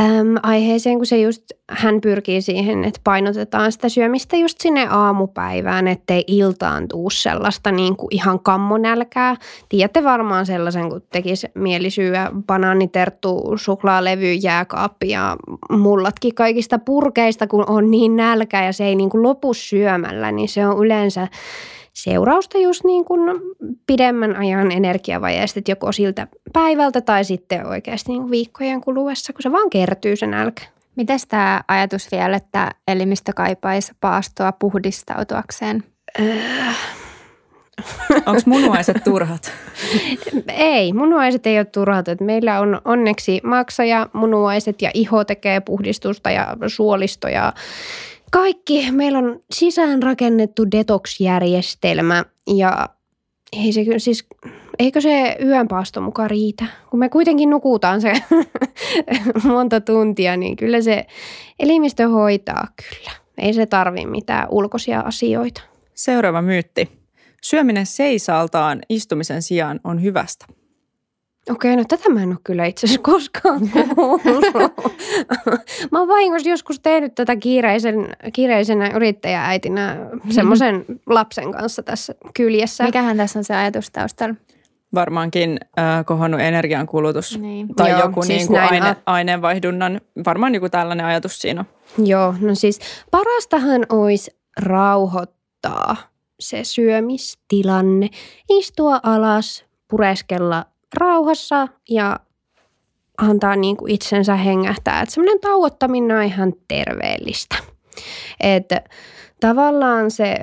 äm, 0.00 0.36
aiheeseen, 0.42 0.96
kun 0.96 1.06
se 1.06 1.20
just, 1.20 1.42
hän 1.70 2.00
pyrkii 2.00 2.42
siihen, 2.42 2.84
että 2.84 3.00
painotetaan 3.04 3.72
sitä 3.72 3.88
syömistä 3.88 4.36
just 4.36 4.60
sinne 4.60 4.86
aamupäivään, 4.90 5.88
ettei 5.88 6.24
iltaan 6.26 6.88
tuu 6.88 7.10
sellaista 7.10 7.72
niin 7.72 7.96
kuin 7.96 8.08
ihan 8.10 8.40
kammonälkää. 8.40 9.36
Tiedätte 9.68 10.04
varmaan 10.04 10.46
sellaisen, 10.46 10.90
kun 10.90 11.02
tekisi 11.12 11.46
mieli 11.54 11.90
syyä 11.90 12.30
banaaniterttu, 12.46 13.52
suklaalevy, 13.56 14.32
jääkaappi 14.32 15.08
ja 15.08 15.36
mullatkin 15.70 16.34
kaikista 16.34 16.78
purkeista, 16.78 17.46
kun 17.46 17.64
on 17.70 17.90
niin 17.90 18.16
nälkä 18.16 18.64
ja 18.64 18.72
se 18.72 18.84
ei 18.84 18.94
niin 18.94 19.10
kuin 19.10 19.22
lopu 19.22 19.54
syömällä, 19.54 20.32
niin 20.32 20.48
se 20.48 20.66
on 20.66 20.84
yleensä 20.84 21.28
seurausta 21.94 22.58
just 22.58 22.84
niin 22.84 23.04
kuin 23.04 23.20
pidemmän 23.86 24.36
ajan 24.36 24.72
energiavajeesta, 24.72 25.60
joko 25.68 25.92
siltä 25.92 26.26
päivältä 26.52 27.00
tai 27.00 27.24
sitten 27.24 27.66
oikeasti 27.66 28.12
niin 28.12 28.30
viikkojen 28.30 28.80
kuluessa, 28.80 29.32
kun 29.32 29.42
se 29.42 29.52
vaan 29.52 29.70
kertyy 29.70 30.16
sen 30.16 30.30
nälkä. 30.30 30.62
Miten 30.96 31.18
tämä 31.28 31.62
ajatus 31.68 32.08
vielä, 32.12 32.36
että 32.36 32.70
elimistö 32.88 33.32
kaipaisi 33.36 33.92
paastoa 34.00 34.52
puhdistautuakseen? 34.52 35.84
Äh. 36.20 36.76
Onko 38.26 38.40
munuaiset 38.46 39.04
turhat? 39.04 39.52
ei, 40.48 40.92
munuaiset 40.92 41.46
ei 41.46 41.58
ole 41.58 41.64
turhat. 41.64 42.06
meillä 42.20 42.60
on 42.60 42.80
onneksi 42.84 43.40
maksaja, 43.44 44.08
munuaiset 44.12 44.82
ja 44.82 44.90
iho 44.94 45.24
tekee 45.24 45.60
puhdistusta 45.60 46.30
ja 46.30 46.56
suolisto 46.66 47.28
ja 47.28 47.52
kaikki. 48.34 48.92
Meillä 48.92 49.18
on 49.18 49.40
sisään 49.50 50.02
rakennettu 50.02 50.70
detox-järjestelmä 50.70 52.24
ja 52.56 52.88
ei 53.52 53.72
se 53.72 53.84
kyllä 53.84 53.98
siis 53.98 54.26
eikö 54.78 55.00
se 55.00 55.36
yönpaasto 55.44 56.00
mukaan 56.00 56.30
riitä? 56.30 56.64
Kun 56.90 56.98
me 56.98 57.08
kuitenkin 57.08 57.50
nukutaan 57.50 58.00
se 58.00 58.12
monta 59.44 59.80
tuntia, 59.80 60.36
niin 60.36 60.56
kyllä 60.56 60.80
se 60.80 61.06
elimistö 61.58 62.08
hoitaa 62.08 62.68
kyllä. 62.76 63.10
Ei 63.38 63.52
se 63.52 63.66
tarvi 63.66 64.06
mitään 64.06 64.48
ulkoisia 64.50 65.00
asioita. 65.00 65.62
Seuraava 65.94 66.42
myytti. 66.42 66.88
Syöminen 67.42 67.86
seisaltaan 67.86 68.80
istumisen 68.88 69.42
sijaan 69.42 69.80
on 69.84 70.02
hyvästä. 70.02 70.46
Okei, 71.50 71.76
no 71.76 71.84
tätä 71.88 72.10
mä 72.10 72.22
en 72.22 72.28
ole 72.28 72.38
kyllä 72.44 72.64
itse 72.64 72.86
asiassa 72.86 73.02
koskaan 73.02 73.60
kuullut. 73.94 74.44
mä 75.92 75.98
oon 75.98 76.08
vahingossa 76.08 76.48
joskus 76.48 76.80
tehnyt 76.80 77.14
tätä 77.14 77.36
kiireisen, 77.36 78.08
kiireisenä 78.32 78.90
yrittäjääitinä 78.90 79.96
semmoisen 80.30 80.84
lapsen 81.06 81.52
kanssa 81.52 81.82
tässä 81.82 82.14
kyljessä. 82.34 82.84
Mikähän 82.84 83.16
tässä 83.16 83.38
on 83.38 83.44
se 83.44 83.54
ajatus 83.54 83.90
taustalla? 83.90 84.34
Varmaankin 84.94 85.60
äh, 85.78 86.04
kohonnut 86.04 86.40
energiankulutus 86.40 87.38
niin. 87.38 87.74
tai 87.74 87.90
Joo, 87.90 88.00
joku 88.00 88.22
siis 88.22 88.38
niin 88.38 88.48
kuin 88.48 88.60
aine, 88.60 88.96
aineenvaihdunnan, 89.06 90.00
varmaan 90.26 90.54
joku 90.54 90.68
tällainen 90.68 91.06
ajatus 91.06 91.38
siinä 91.38 91.60
on. 91.60 92.06
Joo, 92.06 92.34
no 92.40 92.54
siis 92.54 92.80
parastahan 93.10 93.86
olisi 93.88 94.30
rauhoittaa 94.60 95.96
se 96.40 96.64
syömistilanne, 96.64 98.08
istua 98.50 99.00
alas, 99.02 99.64
pureskella 99.88 100.66
rauhassa 100.96 101.68
ja 101.90 102.20
antaa 103.18 103.56
niin 103.56 103.76
kuin 103.76 103.90
itsensä 103.90 104.36
hengähtää. 104.36 105.00
Että 105.02 105.14
semmoinen 105.14 105.40
tauottaminen 105.40 106.16
on 106.16 106.22
ihan 106.22 106.52
terveellistä. 106.68 107.56
Että 108.40 108.80
tavallaan 109.40 110.10
se, 110.10 110.36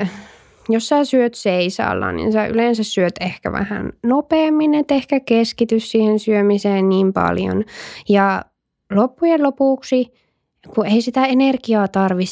jos 0.70 0.88
sä 0.88 1.06
syöt 1.06 1.34
seisalla, 1.34 2.12
niin 2.12 2.32
sä 2.32 2.46
yleensä 2.46 2.84
syöt 2.84 3.16
ehkä 3.22 3.52
vähän 3.52 3.90
nopeammin, 4.04 4.76
että 4.76 4.94
ehkä 4.94 5.20
keskity 5.20 5.80
siihen 5.80 6.20
syömiseen 6.20 6.90
niin 6.90 7.14
paljon. 7.14 7.64
Ja 8.10 8.42
loppujen 8.92 9.44
lopuksi 9.44 10.21
kun 10.76 10.86
ei 10.86 11.02
sitä 11.02 11.26
energiaa 11.26 11.88
tarvi 11.88 12.24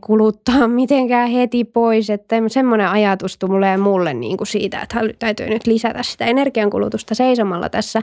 kuluttaa 0.00 0.68
mitenkään 0.80 1.30
heti 1.30 1.64
pois. 1.64 2.10
Että 2.10 2.36
semmoinen 2.48 2.88
ajatus 2.88 3.38
tulee 3.38 3.76
mulle 3.76 4.14
niin 4.14 4.36
kuin 4.36 4.48
siitä, 4.48 4.80
että 4.80 5.00
täytyy 5.18 5.48
nyt 5.48 5.66
lisätä 5.66 6.02
sitä 6.02 6.24
energiankulutusta 6.24 7.14
seisomalla 7.14 7.68
tässä. 7.68 8.02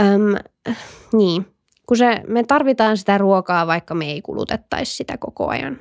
Öm, 0.00 0.74
niin, 1.12 1.46
kun 1.86 1.96
se, 1.96 2.22
me 2.26 2.44
tarvitaan 2.44 2.96
sitä 2.96 3.18
ruokaa, 3.18 3.66
vaikka 3.66 3.94
me 3.94 4.04
ei 4.04 4.22
kulutettaisi 4.22 4.96
sitä 4.96 5.18
koko 5.18 5.48
ajan. 5.48 5.78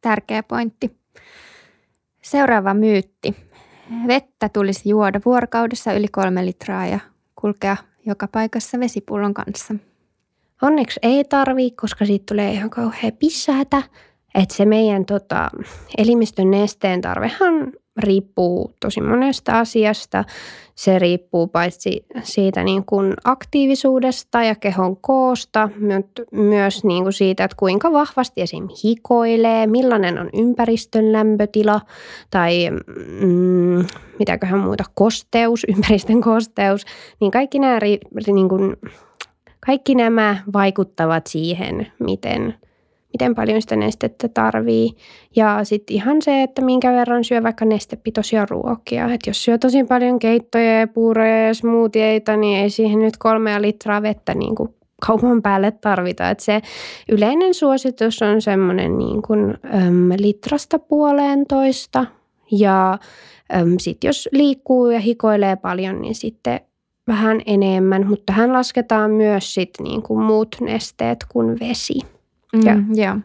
Tärkeä 0.00 0.42
pointti. 0.42 0.96
Seuraava 2.22 2.74
myytti. 2.74 3.36
Vettä 4.06 4.48
tulisi 4.48 4.88
juoda 4.88 5.20
vuorokaudessa 5.24 5.92
yli 5.92 6.08
kolme 6.08 6.46
litraa 6.46 6.86
ja 6.86 7.00
kulkea 7.34 7.76
joka 8.06 8.28
paikassa 8.28 8.80
vesipullon 8.80 9.34
kanssa. 9.34 9.74
Onneksi 10.62 11.00
ei 11.02 11.24
tarvii, 11.24 11.70
koska 11.70 12.06
siitä 12.06 12.24
tulee 12.28 12.52
ihan 12.52 12.70
kauhean 12.70 13.12
pissähätä. 13.18 13.82
Että 14.34 14.54
se 14.54 14.64
meidän 14.64 15.04
tota, 15.04 15.50
elimistön 15.98 16.50
nesteen 16.50 17.00
tarvehan 17.00 17.72
riippuu 17.98 18.74
tosi 18.80 19.00
monesta 19.00 19.58
asiasta. 19.58 20.24
Se 20.74 20.98
riippuu 20.98 21.46
paitsi 21.46 22.06
siitä 22.22 22.64
niin 22.64 22.84
kuin 22.84 23.14
aktiivisuudesta 23.24 24.42
ja 24.42 24.54
kehon 24.54 24.96
koosta, 24.96 25.68
myös 26.32 26.84
niin 26.84 27.02
kuin 27.02 27.12
siitä, 27.12 27.44
että 27.44 27.56
kuinka 27.58 27.92
vahvasti 27.92 28.40
esim. 28.40 28.68
hikoilee, 28.84 29.66
millainen 29.66 30.18
on 30.18 30.30
ympäristön 30.32 31.12
lämpötila 31.12 31.80
tai 32.30 32.70
mm, 33.20 33.84
mitäköhän 34.18 34.60
muuta, 34.60 34.84
kosteus, 34.94 35.64
ympäristön 35.76 36.20
kosteus. 36.20 36.84
Niin 37.20 37.30
kaikki 37.30 37.58
nämä 37.58 37.78
niin 38.26 38.48
kuin 38.48 38.76
kaikki 39.66 39.94
nämä 39.94 40.36
vaikuttavat 40.52 41.26
siihen, 41.26 41.86
miten, 41.98 42.54
miten 43.12 43.34
paljon 43.34 43.62
sitä 43.62 43.76
nestettä 43.76 44.28
tarvii. 44.28 44.90
Ja 45.36 45.64
sitten 45.64 45.96
ihan 45.96 46.22
se, 46.22 46.42
että 46.42 46.62
minkä 46.62 46.92
verran 46.92 47.24
syö 47.24 47.42
vaikka 47.42 47.64
nestepitoisia 47.64 48.46
ruokia. 48.50 49.12
Et 49.12 49.20
jos 49.26 49.44
syö 49.44 49.58
tosi 49.58 49.84
paljon 49.84 50.18
keittoja 50.18 50.80
ja 50.80 50.88
puuroja 50.88 51.46
ja 51.46 51.54
smoothieita, 51.54 52.36
niin 52.36 52.60
ei 52.60 52.70
siihen 52.70 52.98
nyt 52.98 53.16
kolmea 53.16 53.62
litraa 53.62 54.02
vettä 54.02 54.34
niin 54.34 54.54
kuin 54.54 54.74
kaupan 55.06 55.42
päälle 55.42 55.70
tarvita. 55.70 56.30
Et 56.30 56.40
se 56.40 56.60
yleinen 57.08 57.54
suositus 57.54 58.22
on 58.22 58.42
semmoinen 58.42 58.98
niin 58.98 59.22
kuin, 59.22 59.58
äm, 59.74 60.10
litrasta 60.18 60.78
puoleentoista. 60.78 62.06
Ja 62.52 62.98
sitten 63.78 64.08
jos 64.08 64.28
liikkuu 64.32 64.90
ja 64.90 65.00
hikoilee 65.00 65.56
paljon, 65.56 66.02
niin 66.02 66.14
sitten 66.14 66.60
vähän 67.06 67.40
enemmän, 67.46 68.06
mutta 68.06 68.22
tähän 68.26 68.52
lasketaan 68.52 69.10
myös 69.10 69.54
sit 69.54 69.70
niin 69.82 70.02
kuin 70.02 70.24
muut 70.24 70.56
nesteet 70.60 71.18
kuin 71.28 71.60
vesi. 71.60 71.98
Mm, 72.52 72.62
ja, 72.66 73.04
joo. 73.06 73.16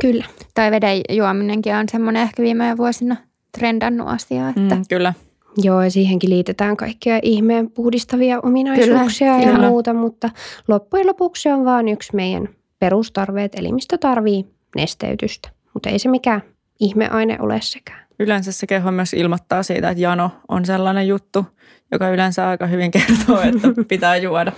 Kyllä. 0.00 0.24
Tai 0.54 0.70
veden 0.70 1.00
juominenkin 1.10 1.74
on 1.74 1.84
semmoinen 1.92 2.22
ehkä 2.22 2.42
viime 2.42 2.76
vuosina 2.76 3.16
trendannut 3.58 4.08
asia. 4.08 4.48
Että... 4.48 4.74
Mm, 4.74 4.82
kyllä. 4.88 5.14
Joo, 5.62 5.82
ja 5.82 5.90
siihenkin 5.90 6.30
liitetään 6.30 6.76
kaikkia 6.76 7.18
ihmeen 7.22 7.70
puhdistavia 7.70 8.40
ominaisuuksia 8.42 9.34
kyllä, 9.34 9.46
ja 9.46 9.54
kyllä. 9.54 9.68
muuta, 9.68 9.94
mutta 9.94 10.30
loppujen 10.68 11.06
lopuksi 11.06 11.48
on 11.48 11.64
vain 11.64 11.88
yksi 11.88 12.16
meidän 12.16 12.48
perustarveet. 12.78 13.54
Elimistö 13.54 13.98
tarvii 13.98 14.46
nesteytystä, 14.76 15.48
mutta 15.74 15.90
ei 15.90 15.98
se 15.98 16.08
mikään 16.08 16.42
ihmeaine 16.80 17.36
ole 17.40 17.58
sekään. 17.62 18.06
Yleensä 18.18 18.52
se 18.52 18.66
keho 18.66 18.90
myös 18.90 19.12
ilmoittaa 19.14 19.62
siitä, 19.62 19.90
että 19.90 20.02
jano 20.02 20.30
on 20.48 20.64
sellainen 20.64 21.08
juttu, 21.08 21.44
joka 21.92 22.08
yleensä 22.08 22.48
aika 22.48 22.66
hyvin 22.66 22.90
kertoo, 22.90 23.40
että 23.40 23.68
pitää 23.88 24.16
juoda. 24.16 24.52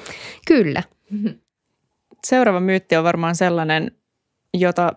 Kyllä. 0.46 0.82
Seuraava 2.26 2.60
myytti 2.60 2.96
on 2.96 3.04
varmaan 3.04 3.36
sellainen, 3.36 3.90
jota 4.54 4.92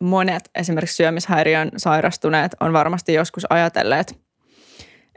monet 0.00 0.50
esimerkiksi 0.54 0.96
syömishäiriön 0.96 1.70
sairastuneet 1.76 2.54
on 2.60 2.72
varmasti 2.72 3.14
joskus 3.14 3.46
ajatelleet. 3.50 4.18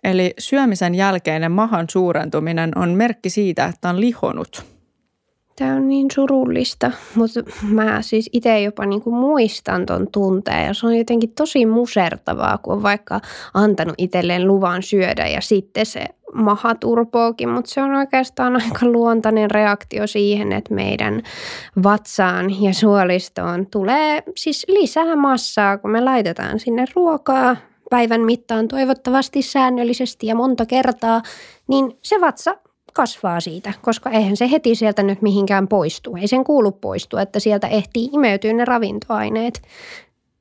Eli 0.04 0.34
syömisen 0.40 0.96
jälkeinen 0.96 1.52
mahan 1.52 1.86
suurentuminen 1.90 2.72
on 2.78 2.90
merkki 2.90 3.30
siitä, 3.30 3.66
että 3.66 3.90
on 3.90 4.02
lihonut– 4.02 4.66
Tämä 5.58 5.76
on 5.76 5.88
niin 5.88 6.08
surullista, 6.12 6.92
mutta 7.16 7.44
mä 7.70 8.02
siis 8.02 8.30
itse 8.34 8.62
jopa 8.62 8.86
niinku 8.86 9.12
muistan 9.12 9.86
ton 9.86 10.08
tunteen 10.12 10.68
ja 10.68 10.74
se 10.74 10.88
on 10.88 10.98
jotenkin 10.98 11.32
tosi 11.32 11.66
musertavaa, 11.66 12.58
kun 12.58 12.74
on 12.74 12.84
vaikka 12.84 13.22
antanut 13.54 13.96
itselleen 13.98 14.48
luvan 14.48 14.84
syödä 14.84 15.28
ja 15.28 15.42
sitten 15.42 15.86
se 15.86 16.06
maha 16.34 16.76
turpookin, 16.76 17.50
mutta 17.50 17.72
se 17.72 17.82
on 17.82 17.96
oikeastaan 17.96 18.56
aika 18.62 18.86
luontainen 18.86 19.52
reaktio 19.52 20.08
siihen, 20.08 20.52
että 20.52 20.74
meidän 20.74 21.22
vatsaan 21.84 22.62
ja 22.62 22.74
suolistoon 22.74 23.68
tulee 23.68 24.24
siis 24.36 24.66
lisää 24.68 25.16
massaa, 25.16 25.78
kun 25.78 25.92
me 25.92 26.02
laitetaan 26.02 26.60
sinne 26.60 26.86
ruokaa 26.96 27.56
päivän 27.90 28.22
mittaan 28.22 28.68
toivottavasti 28.68 29.42
säännöllisesti 29.42 30.28
ja 30.28 30.36
monta 30.36 30.66
kertaa, 30.66 31.22
niin 31.68 31.98
se 32.02 32.22
vatsa 32.22 32.58
kasvaa 32.96 33.40
siitä, 33.40 33.74
koska 33.82 34.10
eihän 34.10 34.38
se 34.38 34.52
heti 34.52 34.76
sieltä 34.76 35.04
nyt 35.04 35.22
mihinkään 35.22 35.68
poistu. 35.68 36.16
Ei 36.16 36.28
sen 36.28 36.44
kuulu 36.44 36.72
poistua, 36.72 37.22
että 37.22 37.40
sieltä 37.40 37.68
ehtii 37.68 38.10
imeytyä 38.14 38.54
ne 38.54 38.66
ravintoaineet, 38.66 39.62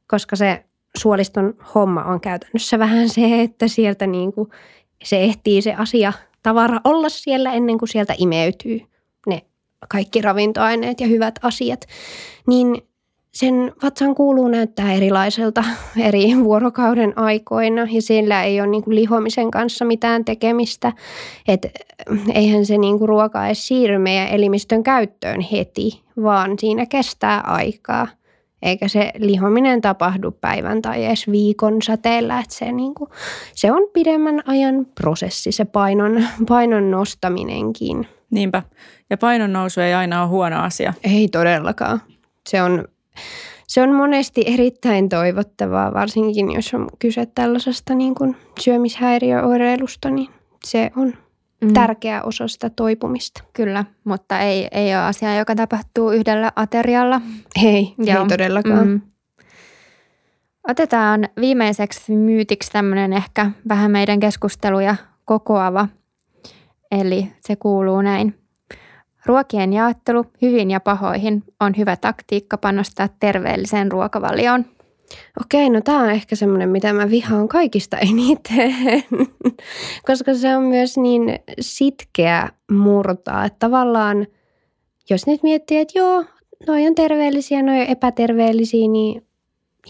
koska 0.09 0.37
se 0.37 0.65
suoliston 0.97 1.55
homma 1.75 2.05
on 2.05 2.21
käytännössä 2.21 2.79
vähän 2.79 3.09
se, 3.09 3.41
että 3.41 3.69
sieltä 3.69 4.07
niin 4.07 4.33
kuin 4.33 4.51
se 5.05 5.25
ehtii 5.25 5.63
se 5.63 5.75
asia, 5.75 6.13
tavara 6.43 6.81
olla 6.85 7.09
siellä 7.09 7.53
ennen 7.53 7.79
kuin 7.79 7.89
sieltä 7.89 8.15
imeytyy 8.19 8.81
ne 9.27 9.43
kaikki 9.89 10.21
ravintoaineet 10.21 11.01
ja 11.01 11.07
hyvät 11.07 11.35
asiat. 11.43 11.85
Niin 12.47 12.83
sen 13.35 13.73
vatsan 13.83 14.15
kuuluu 14.15 14.49
näyttää 14.49 14.93
erilaiselta 14.93 15.65
eri 16.09 16.37
vuorokauden 16.45 17.19
aikoina 17.19 17.87
ja 17.91 18.03
sillä 18.03 18.43
ei 18.43 18.61
ole 18.61 18.69
niin 18.69 18.85
kuin 18.85 18.95
lihomisen 18.95 19.51
kanssa 19.51 19.85
mitään 19.85 20.25
tekemistä. 20.25 20.93
Et 21.49 21.67
eihän 22.35 22.67
se 22.67 22.79
niin 22.79 22.99
kuin 22.99 23.09
ruoka 23.09 23.47
edes 23.47 23.67
siirry 23.67 23.99
meidän 23.99 24.29
elimistön 24.29 24.83
käyttöön 24.83 25.41
heti, 25.41 26.03
vaan 26.23 26.59
siinä 26.59 26.87
kestää 26.87 27.41
aikaa. 27.41 28.09
Eikä 28.63 28.89
se 28.89 29.13
lihominen 29.19 29.81
tapahdu 29.81 30.31
päivän 30.31 30.83
tai 30.83 31.05
edes 31.05 31.31
viikon 31.31 31.83
säteellä. 31.83 32.41
Et 32.41 32.51
se, 32.51 32.73
niin 32.73 32.95
kuin, 32.95 33.11
se 33.55 33.73
on 33.73 33.83
pidemmän 33.93 34.43
ajan 34.47 34.87
prosessi, 35.01 35.53
se 35.53 35.65
painon, 35.65 36.25
painon 36.49 36.91
nostaminenkin. 36.91 38.09
Niinpä. 38.31 38.63
Ja 39.11 39.17
painon 39.17 39.53
nousu 39.53 39.81
ei 39.81 39.95
aina 39.95 40.21
ole 40.23 40.29
huono 40.29 40.63
asia. 40.63 40.95
Ei 41.05 41.29
todellakaan. 41.29 42.03
Se 42.49 42.63
on 42.63 42.85
se 43.67 43.83
on 43.83 43.95
monesti 43.95 44.45
erittäin 44.47 45.09
toivottavaa, 45.09 45.95
varsinkin 45.95 46.53
jos 46.53 46.75
on 46.75 46.89
kyse 46.99 47.27
tällaisesta 47.27 47.95
niin 47.95 48.15
kuin 48.15 48.37
syömishäiriöoireilusta, 48.61 50.11
niin 50.11 50.29
se 50.65 50.91
on 50.97 51.15
mm. 51.61 51.73
tärkeä 51.73 52.23
osa 52.23 52.49
sitä 52.49 52.71
toipumista. 52.71 53.45
Kyllä, 53.53 53.85
mutta 54.05 54.41
ei, 54.41 54.69
ei 54.73 54.95
ole 54.95 55.05
asia, 55.05 55.37
joka 55.37 55.55
tapahtuu 55.55 56.11
yhdellä 56.11 56.53
aterialla. 56.57 57.21
Ei, 57.65 57.95
Joo. 57.99 58.23
ei 58.23 58.29
todellakaan. 58.29 58.89
Mm. 58.89 59.01
Otetaan 60.69 61.29
viimeiseksi 61.41 62.13
myytiksi 62.13 62.73
tämmöinen 62.73 63.13
ehkä 63.13 63.51
vähän 63.69 63.91
meidän 63.91 64.21
keskusteluja 64.21 64.97
kokoava 65.25 65.89
eli 67.01 67.33
se 67.41 67.57
kuuluu 67.57 68.03
näin. 68.03 68.44
Ruokien 69.27 69.73
jaottelu 69.73 70.25
hyvin 70.43 70.71
ja 70.71 70.81
pahoihin 70.81 71.45
on 71.61 71.73
hyvä 71.77 71.97
taktiikka 71.97 72.59
panostaa 72.59 73.09
terveelliseen 73.21 73.93
ruokavalioon. 73.93 74.65
Okei, 75.41 75.71
no 75.71 75.81
tämä 75.81 75.99
on 75.99 76.11
ehkä 76.11 76.37
semmoinen, 76.37 76.69
mitä 76.69 76.93
mä 76.93 77.11
vihaan 77.11 77.49
kaikista 77.49 77.99
eniten, 77.99 78.75
koska 80.09 80.35
se 80.35 80.57
on 80.57 80.63
myös 80.63 80.97
niin 80.97 81.39
sitkeä 81.61 82.49
murtaa, 82.71 83.45
että 83.45 83.59
tavallaan 83.59 84.27
jos 85.11 85.27
nyt 85.27 85.43
miettii, 85.43 85.79
että 85.79 85.99
joo, 85.99 86.25
noi 86.67 86.87
on 86.87 86.95
terveellisiä, 86.95 87.63
noi 87.63 87.81
on 87.81 87.87
epäterveellisiä, 87.87 88.89
niin 88.89 89.23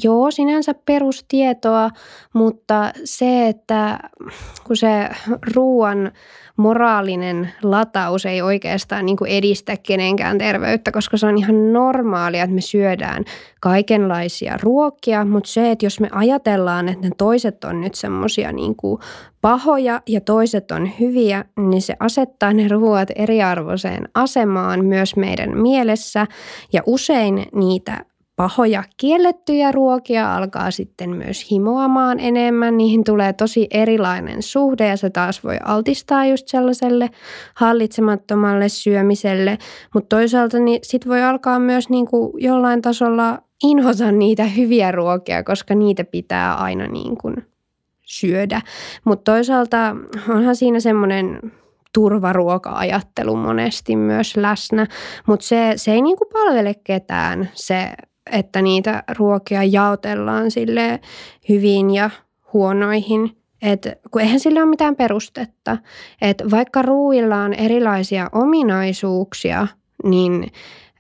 Joo, 0.02 0.30
sinänsä 0.30 0.74
perustietoa, 0.74 1.90
mutta 2.32 2.92
se, 3.04 3.48
että 3.48 3.98
kun 4.66 4.76
se 4.76 5.08
ruoan 5.54 6.12
moraalinen 6.56 7.52
lataus 7.62 8.26
ei 8.26 8.42
oikeastaan 8.42 9.06
niin 9.06 9.16
kuin 9.16 9.30
edistä 9.30 9.76
kenenkään 9.82 10.38
terveyttä, 10.38 10.92
koska 10.92 11.16
se 11.16 11.26
on 11.26 11.38
ihan 11.38 11.72
normaalia, 11.72 12.44
että 12.44 12.54
me 12.54 12.60
syödään 12.60 13.24
kaikenlaisia 13.60 14.58
ruokia, 14.62 15.24
mutta 15.24 15.50
se, 15.50 15.70
että 15.70 15.86
jos 15.86 16.00
me 16.00 16.08
ajatellaan, 16.12 16.88
että 16.88 17.08
ne 17.08 17.10
toiset 17.18 17.64
on 17.64 17.80
nyt 17.80 17.94
semmoisia 17.94 18.52
niin 18.52 18.74
pahoja 19.40 20.00
ja 20.08 20.20
toiset 20.20 20.70
on 20.70 20.90
hyviä, 21.00 21.44
niin 21.56 21.82
se 21.82 21.94
asettaa 22.00 22.52
ne 22.52 22.68
ruoat 22.68 23.08
eriarvoiseen 23.16 24.08
asemaan 24.14 24.84
myös 24.84 25.16
meidän 25.16 25.58
mielessä. 25.58 26.26
Ja 26.72 26.82
usein 26.86 27.46
niitä 27.54 28.04
pahoja 28.36 28.84
kiellettyjä 28.96 29.72
ruokia 29.72 30.36
alkaa 30.36 30.70
sitten 30.70 31.10
myös 31.10 31.50
himoamaan 31.50 32.20
enemmän. 32.20 32.76
Niihin 32.76 33.04
tulee 33.04 33.32
tosi 33.32 33.66
erilainen 33.70 34.42
suhde 34.42 34.88
ja 34.88 34.96
se 34.96 35.10
taas 35.10 35.44
voi 35.44 35.56
altistaa 35.64 36.26
just 36.26 36.48
sellaiselle 36.48 37.10
hallitsemattomalle 37.54 38.68
syömiselle. 38.68 39.58
Mutta 39.94 40.16
toisaalta 40.16 40.58
niin 40.58 40.80
sit 40.82 41.08
voi 41.08 41.22
alkaa 41.22 41.58
myös 41.58 41.88
niin 41.88 42.06
kuin 42.06 42.32
jollain 42.36 42.82
tasolla 42.82 43.38
inhota 43.64 44.12
niitä 44.12 44.44
hyviä 44.44 44.92
ruokia, 44.92 45.42
koska 45.42 45.74
niitä 45.74 46.04
pitää 46.04 46.54
aina 46.54 46.86
niin 46.86 47.16
kuin 47.16 47.36
syödä. 48.02 48.60
Mutta 49.04 49.32
toisaalta 49.32 49.96
onhan 50.28 50.56
siinä 50.56 50.80
semmoinen 50.80 51.40
turvaruoka-ajattelu 51.94 53.36
monesti 53.36 53.96
myös 53.96 54.36
läsnä, 54.36 54.86
mutta 55.26 55.46
se, 55.46 55.72
se 55.76 55.92
ei 55.92 56.02
niinku 56.02 56.24
palvele 56.32 56.74
ketään 56.84 57.50
se 57.54 57.90
että 58.32 58.62
niitä 58.62 59.02
ruokia 59.18 59.64
jaotellaan 59.64 60.50
sille 60.50 61.00
hyvin 61.48 61.90
ja 61.90 62.10
huonoihin. 62.52 63.36
Et, 63.62 63.88
kun 64.10 64.20
eihän 64.20 64.40
sille 64.40 64.62
ole 64.62 64.70
mitään 64.70 64.96
perustetta. 64.96 65.78
Et 66.22 66.42
vaikka 66.50 66.82
ruuilla 66.82 67.36
on 67.36 67.54
erilaisia 67.54 68.30
ominaisuuksia, 68.32 69.66
niin 70.04 70.52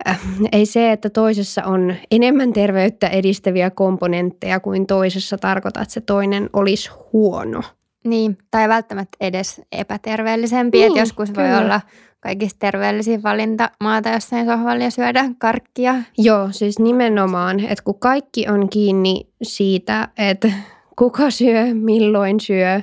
äh, 0.08 0.20
ei 0.52 0.66
se, 0.66 0.92
että 0.92 1.10
toisessa 1.10 1.64
on 1.64 1.94
enemmän 2.10 2.52
terveyttä 2.52 3.08
edistäviä 3.08 3.70
komponentteja 3.70 4.60
kuin 4.60 4.86
toisessa 4.86 5.38
tarkoita, 5.38 5.80
että 5.80 5.94
se 5.94 6.00
toinen 6.00 6.50
olisi 6.52 6.90
huono. 7.12 7.62
Niin, 8.04 8.38
tai 8.50 8.68
välttämättä 8.68 9.16
edes 9.20 9.62
epäterveellisempi. 9.72 10.78
Niin, 10.78 10.86
että 10.86 11.00
joskus 11.00 11.30
kyllä. 11.30 11.48
voi 11.48 11.64
olla 11.64 11.80
kaikista 12.20 12.58
terveellisin 12.58 13.22
valinta 13.22 13.70
maata 13.80 14.08
jossain 14.08 14.46
sohvalla 14.46 14.84
ja 14.84 14.90
syödä 14.90 15.24
karkkia. 15.38 15.94
Joo, 16.18 16.48
siis 16.50 16.78
nimenomaan, 16.78 17.60
että 17.60 17.84
kun 17.84 17.98
kaikki 17.98 18.48
on 18.48 18.68
kiinni 18.68 19.28
siitä, 19.42 20.08
että 20.18 20.52
kuka 20.98 21.30
syö, 21.30 21.74
milloin 21.74 22.40
syö 22.40 22.80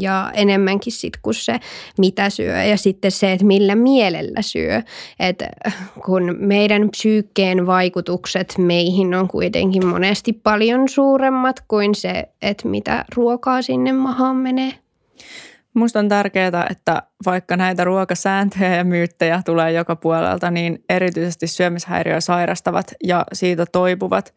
ja 0.00 0.30
enemmänkin 0.34 0.92
sitten 0.92 1.20
kuin 1.22 1.34
se, 1.34 1.60
mitä 1.98 2.30
syö 2.30 2.62
ja 2.62 2.76
sitten 2.76 3.10
se, 3.10 3.32
että 3.32 3.46
millä 3.46 3.74
mielellä 3.74 4.42
syö. 4.42 4.82
Että 5.20 5.48
kun 6.04 6.36
meidän 6.38 6.90
psyykkeen 6.90 7.66
vaikutukset 7.66 8.54
meihin 8.58 9.14
on 9.14 9.28
kuitenkin 9.28 9.86
monesti 9.86 10.32
paljon 10.32 10.88
suuremmat 10.88 11.64
kuin 11.68 11.94
se, 11.94 12.28
että 12.42 12.68
mitä 12.68 13.04
ruokaa 13.16 13.62
sinne 13.62 13.92
mahaan 13.92 14.36
menee. 14.36 14.72
Musta 15.74 15.98
on 15.98 16.08
tärkeää, 16.08 16.66
että 16.70 17.02
vaikka 17.26 17.56
näitä 17.56 17.84
ruokasääntöjä 17.84 18.76
ja 18.76 18.84
myyttejä 18.84 19.42
tulee 19.44 19.72
joka 19.72 19.96
puolelta, 19.96 20.50
niin 20.50 20.84
erityisesti 20.88 21.46
syömishäiriöä 21.46 22.20
sairastavat 22.20 22.94
ja 23.04 23.24
siitä 23.32 23.66
toipuvat 23.66 24.34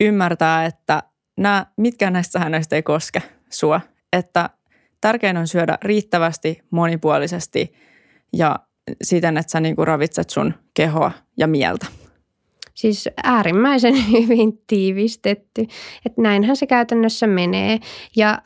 ymmärtää, 0.00 0.66
että 0.66 1.02
nämä, 1.38 1.66
mitkä 1.76 2.10
näistä 2.10 2.38
säännöistä 2.38 2.76
ei 2.76 2.82
koske 2.82 3.22
sua. 3.50 3.80
Että 4.12 4.50
tärkein 5.00 5.36
on 5.36 5.46
syödä 5.46 5.78
riittävästi, 5.82 6.62
monipuolisesti 6.70 7.72
ja 8.32 8.58
siten, 9.02 9.36
että 9.36 9.52
sä 9.52 9.60
niinku 9.60 9.84
ravitset 9.84 10.30
sun 10.30 10.54
kehoa 10.74 11.12
ja 11.36 11.46
mieltä. 11.46 11.86
Siis 12.74 13.08
äärimmäisen 13.24 13.94
hyvin 14.12 14.62
tiivistetty, 14.66 15.66
että 16.06 16.22
näinhän 16.22 16.56
se 16.56 16.66
käytännössä 16.66 17.26
menee. 17.26 17.78
Ja 18.16 18.42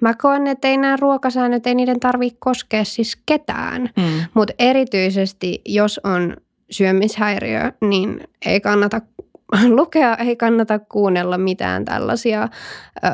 Mä 0.00 0.14
koen, 0.14 0.46
että 0.46 0.68
ei 0.68 0.76
nämä 0.76 0.96
ruokasäännöt, 0.96 1.66
ei 1.66 1.74
niiden 1.74 2.00
tarvitse 2.00 2.36
koskea 2.40 2.84
siis 2.84 3.18
ketään. 3.26 3.82
Mm. 3.82 4.04
Mutta 4.34 4.54
erityisesti, 4.58 5.62
jos 5.66 6.00
on 6.04 6.36
syömishäiriö, 6.70 7.72
niin 7.80 8.20
ei 8.46 8.60
kannata 8.60 9.00
lukea, 9.78 10.16
ei 10.16 10.36
kannata 10.36 10.78
kuunnella 10.78 11.38
mitään 11.38 11.84
tällaisia 11.84 12.42
ö, 12.42 13.08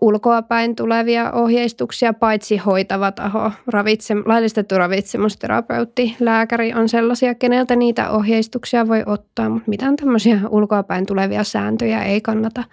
ulkoapäin 0.00 0.76
tulevia 0.76 1.32
ohjeistuksia, 1.32 2.12
paitsi 2.12 2.56
hoitava 2.56 3.12
taho, 3.12 3.52
ravitsem, 3.66 4.22
laillistettu 4.26 4.78
ravitsemusterapeutti, 4.78 6.16
lääkäri 6.20 6.74
on 6.74 6.88
sellaisia, 6.88 7.34
keneltä 7.34 7.76
niitä 7.76 8.10
ohjeistuksia 8.10 8.88
voi 8.88 9.02
ottaa, 9.06 9.48
mutta 9.48 9.70
mitään 9.70 9.96
tämmöisiä 9.96 10.40
ulkoapäin 10.50 11.06
tulevia 11.06 11.44
sääntöjä 11.44 12.04
ei 12.04 12.20
kannata 12.20 12.64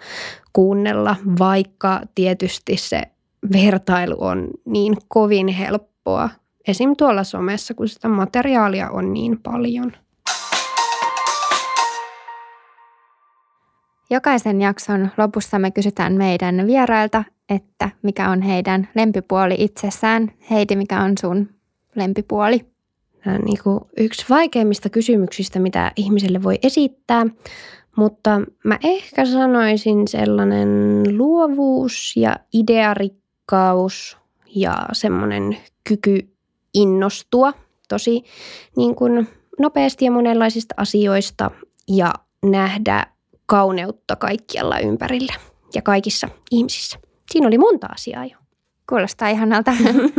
kuunnella, 0.52 1.16
vaikka 1.38 2.00
tietysti 2.14 2.76
se 2.76 3.02
vertailu 3.52 4.16
on 4.18 4.48
niin 4.64 4.96
kovin 5.08 5.48
helppoa. 5.48 6.30
Esim. 6.68 6.96
tuolla 6.96 7.24
somessa, 7.24 7.74
kun 7.74 7.88
sitä 7.88 8.08
materiaalia 8.08 8.90
on 8.90 9.12
niin 9.12 9.38
paljon. 9.42 9.92
Jokaisen 14.10 14.60
jakson 14.60 15.10
lopussa 15.18 15.58
me 15.58 15.70
kysytään 15.70 16.12
meidän 16.12 16.66
vierailta, 16.66 17.24
että 17.48 17.90
mikä 18.02 18.30
on 18.30 18.42
heidän 18.42 18.88
lempipuoli 18.94 19.54
itsessään. 19.58 20.32
Heidi, 20.50 20.76
mikä 20.76 21.02
on 21.02 21.12
sun 21.20 21.48
lempipuoli? 21.94 22.66
Tämä 23.24 23.36
on 23.36 23.42
niin 23.42 23.58
kuin 23.62 23.80
yksi 23.96 24.26
vaikeimmista 24.30 24.90
kysymyksistä, 24.90 25.58
mitä 25.58 25.92
ihmiselle 25.96 26.42
voi 26.42 26.58
esittää. 26.62 27.26
Mutta 27.96 28.40
mä 28.64 28.78
ehkä 28.84 29.24
sanoisin 29.24 30.08
sellainen 30.08 31.02
luovuus 31.18 32.16
ja 32.16 32.36
idearikkuus 32.52 33.26
rakkaus 33.46 34.16
ja 34.54 34.88
semmoinen 34.92 35.56
kyky 35.84 36.28
innostua 36.74 37.52
tosi 37.88 38.24
niin 38.76 38.94
kuin 38.94 39.28
nopeasti 39.58 40.04
ja 40.04 40.10
monenlaisista 40.10 40.74
asioista 40.78 41.50
ja 41.88 42.12
nähdä 42.44 43.06
kauneutta 43.46 44.16
kaikkialla 44.16 44.78
ympärillä 44.78 45.34
ja 45.74 45.82
kaikissa 45.82 46.28
ihmisissä. 46.50 46.98
Siinä 47.30 47.46
oli 47.46 47.58
monta 47.58 47.86
asiaa 47.86 48.24
jo. 48.24 48.36
Kuulostaa 48.88 49.28
ihanalta. 49.28 49.72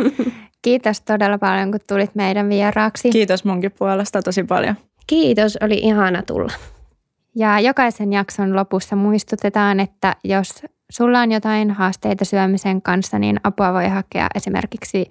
Kiitos 0.62 1.02
todella 1.02 1.38
paljon, 1.38 1.72
kun 1.72 1.80
tulit 1.88 2.16
meidän 2.16 2.50
vieraaksi. 2.50 3.10
Kiitos 3.10 3.46
munkin 3.46 3.72
puolesta 3.72 4.22
tosi 4.22 4.44
paljon. 4.44 4.76
Kiitos, 5.08 5.58
oli 5.62 5.78
ihana 5.78 6.24
tulla. 6.24 6.54
Ja 7.36 7.60
jokaisen 7.60 8.14
jakson 8.14 8.56
lopussa 8.56 8.96
muistutetaan, 8.96 9.80
että 9.80 10.16
jos 10.24 10.64
sulla 10.90 11.20
on 11.20 11.32
jotain 11.32 11.72
haasteita 11.72 12.26
syömisen 12.26 12.82
kanssa, 12.82 13.20
niin 13.20 13.40
apua 13.44 13.74
voi 13.74 13.88
hakea 13.88 14.28
esimerkiksi 14.36 15.10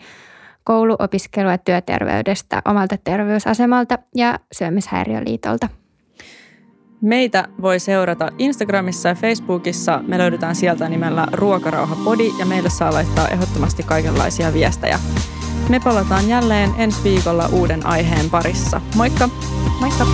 koulu-, 0.65 0.97
opiskelu- 0.99 1.51
ja 1.51 1.59
työterveydestä 1.59 2.63
omalta 2.65 2.97
terveysasemalta 3.05 3.99
ja 4.15 4.39
syömishäiriöliitolta. 4.53 5.69
Meitä 7.01 7.49
voi 7.63 7.81
seurata 7.81 8.33
Instagramissa 8.39 9.09
ja 9.09 9.15
Facebookissa. 9.15 10.01
Me 10.07 10.19
löydetään 10.19 10.55
sieltä 10.55 10.89
nimellä 10.89 11.27
Ruokarauhapodi 11.33 12.31
ja 12.39 12.47
meille 12.47 12.71
saa 12.71 12.93
laittaa 12.93 13.29
ehdottomasti 13.29 13.83
kaikenlaisia 13.83 14.53
viestejä. 14.53 14.99
Me 15.69 15.81
palataan 15.81 16.29
jälleen 16.29 16.71
ensi 16.79 17.05
viikolla 17.05 17.49
uuden 17.53 17.87
aiheen 17.87 18.31
parissa. 18.31 18.81
Moikka! 18.97 19.29
Moikka! 19.81 20.07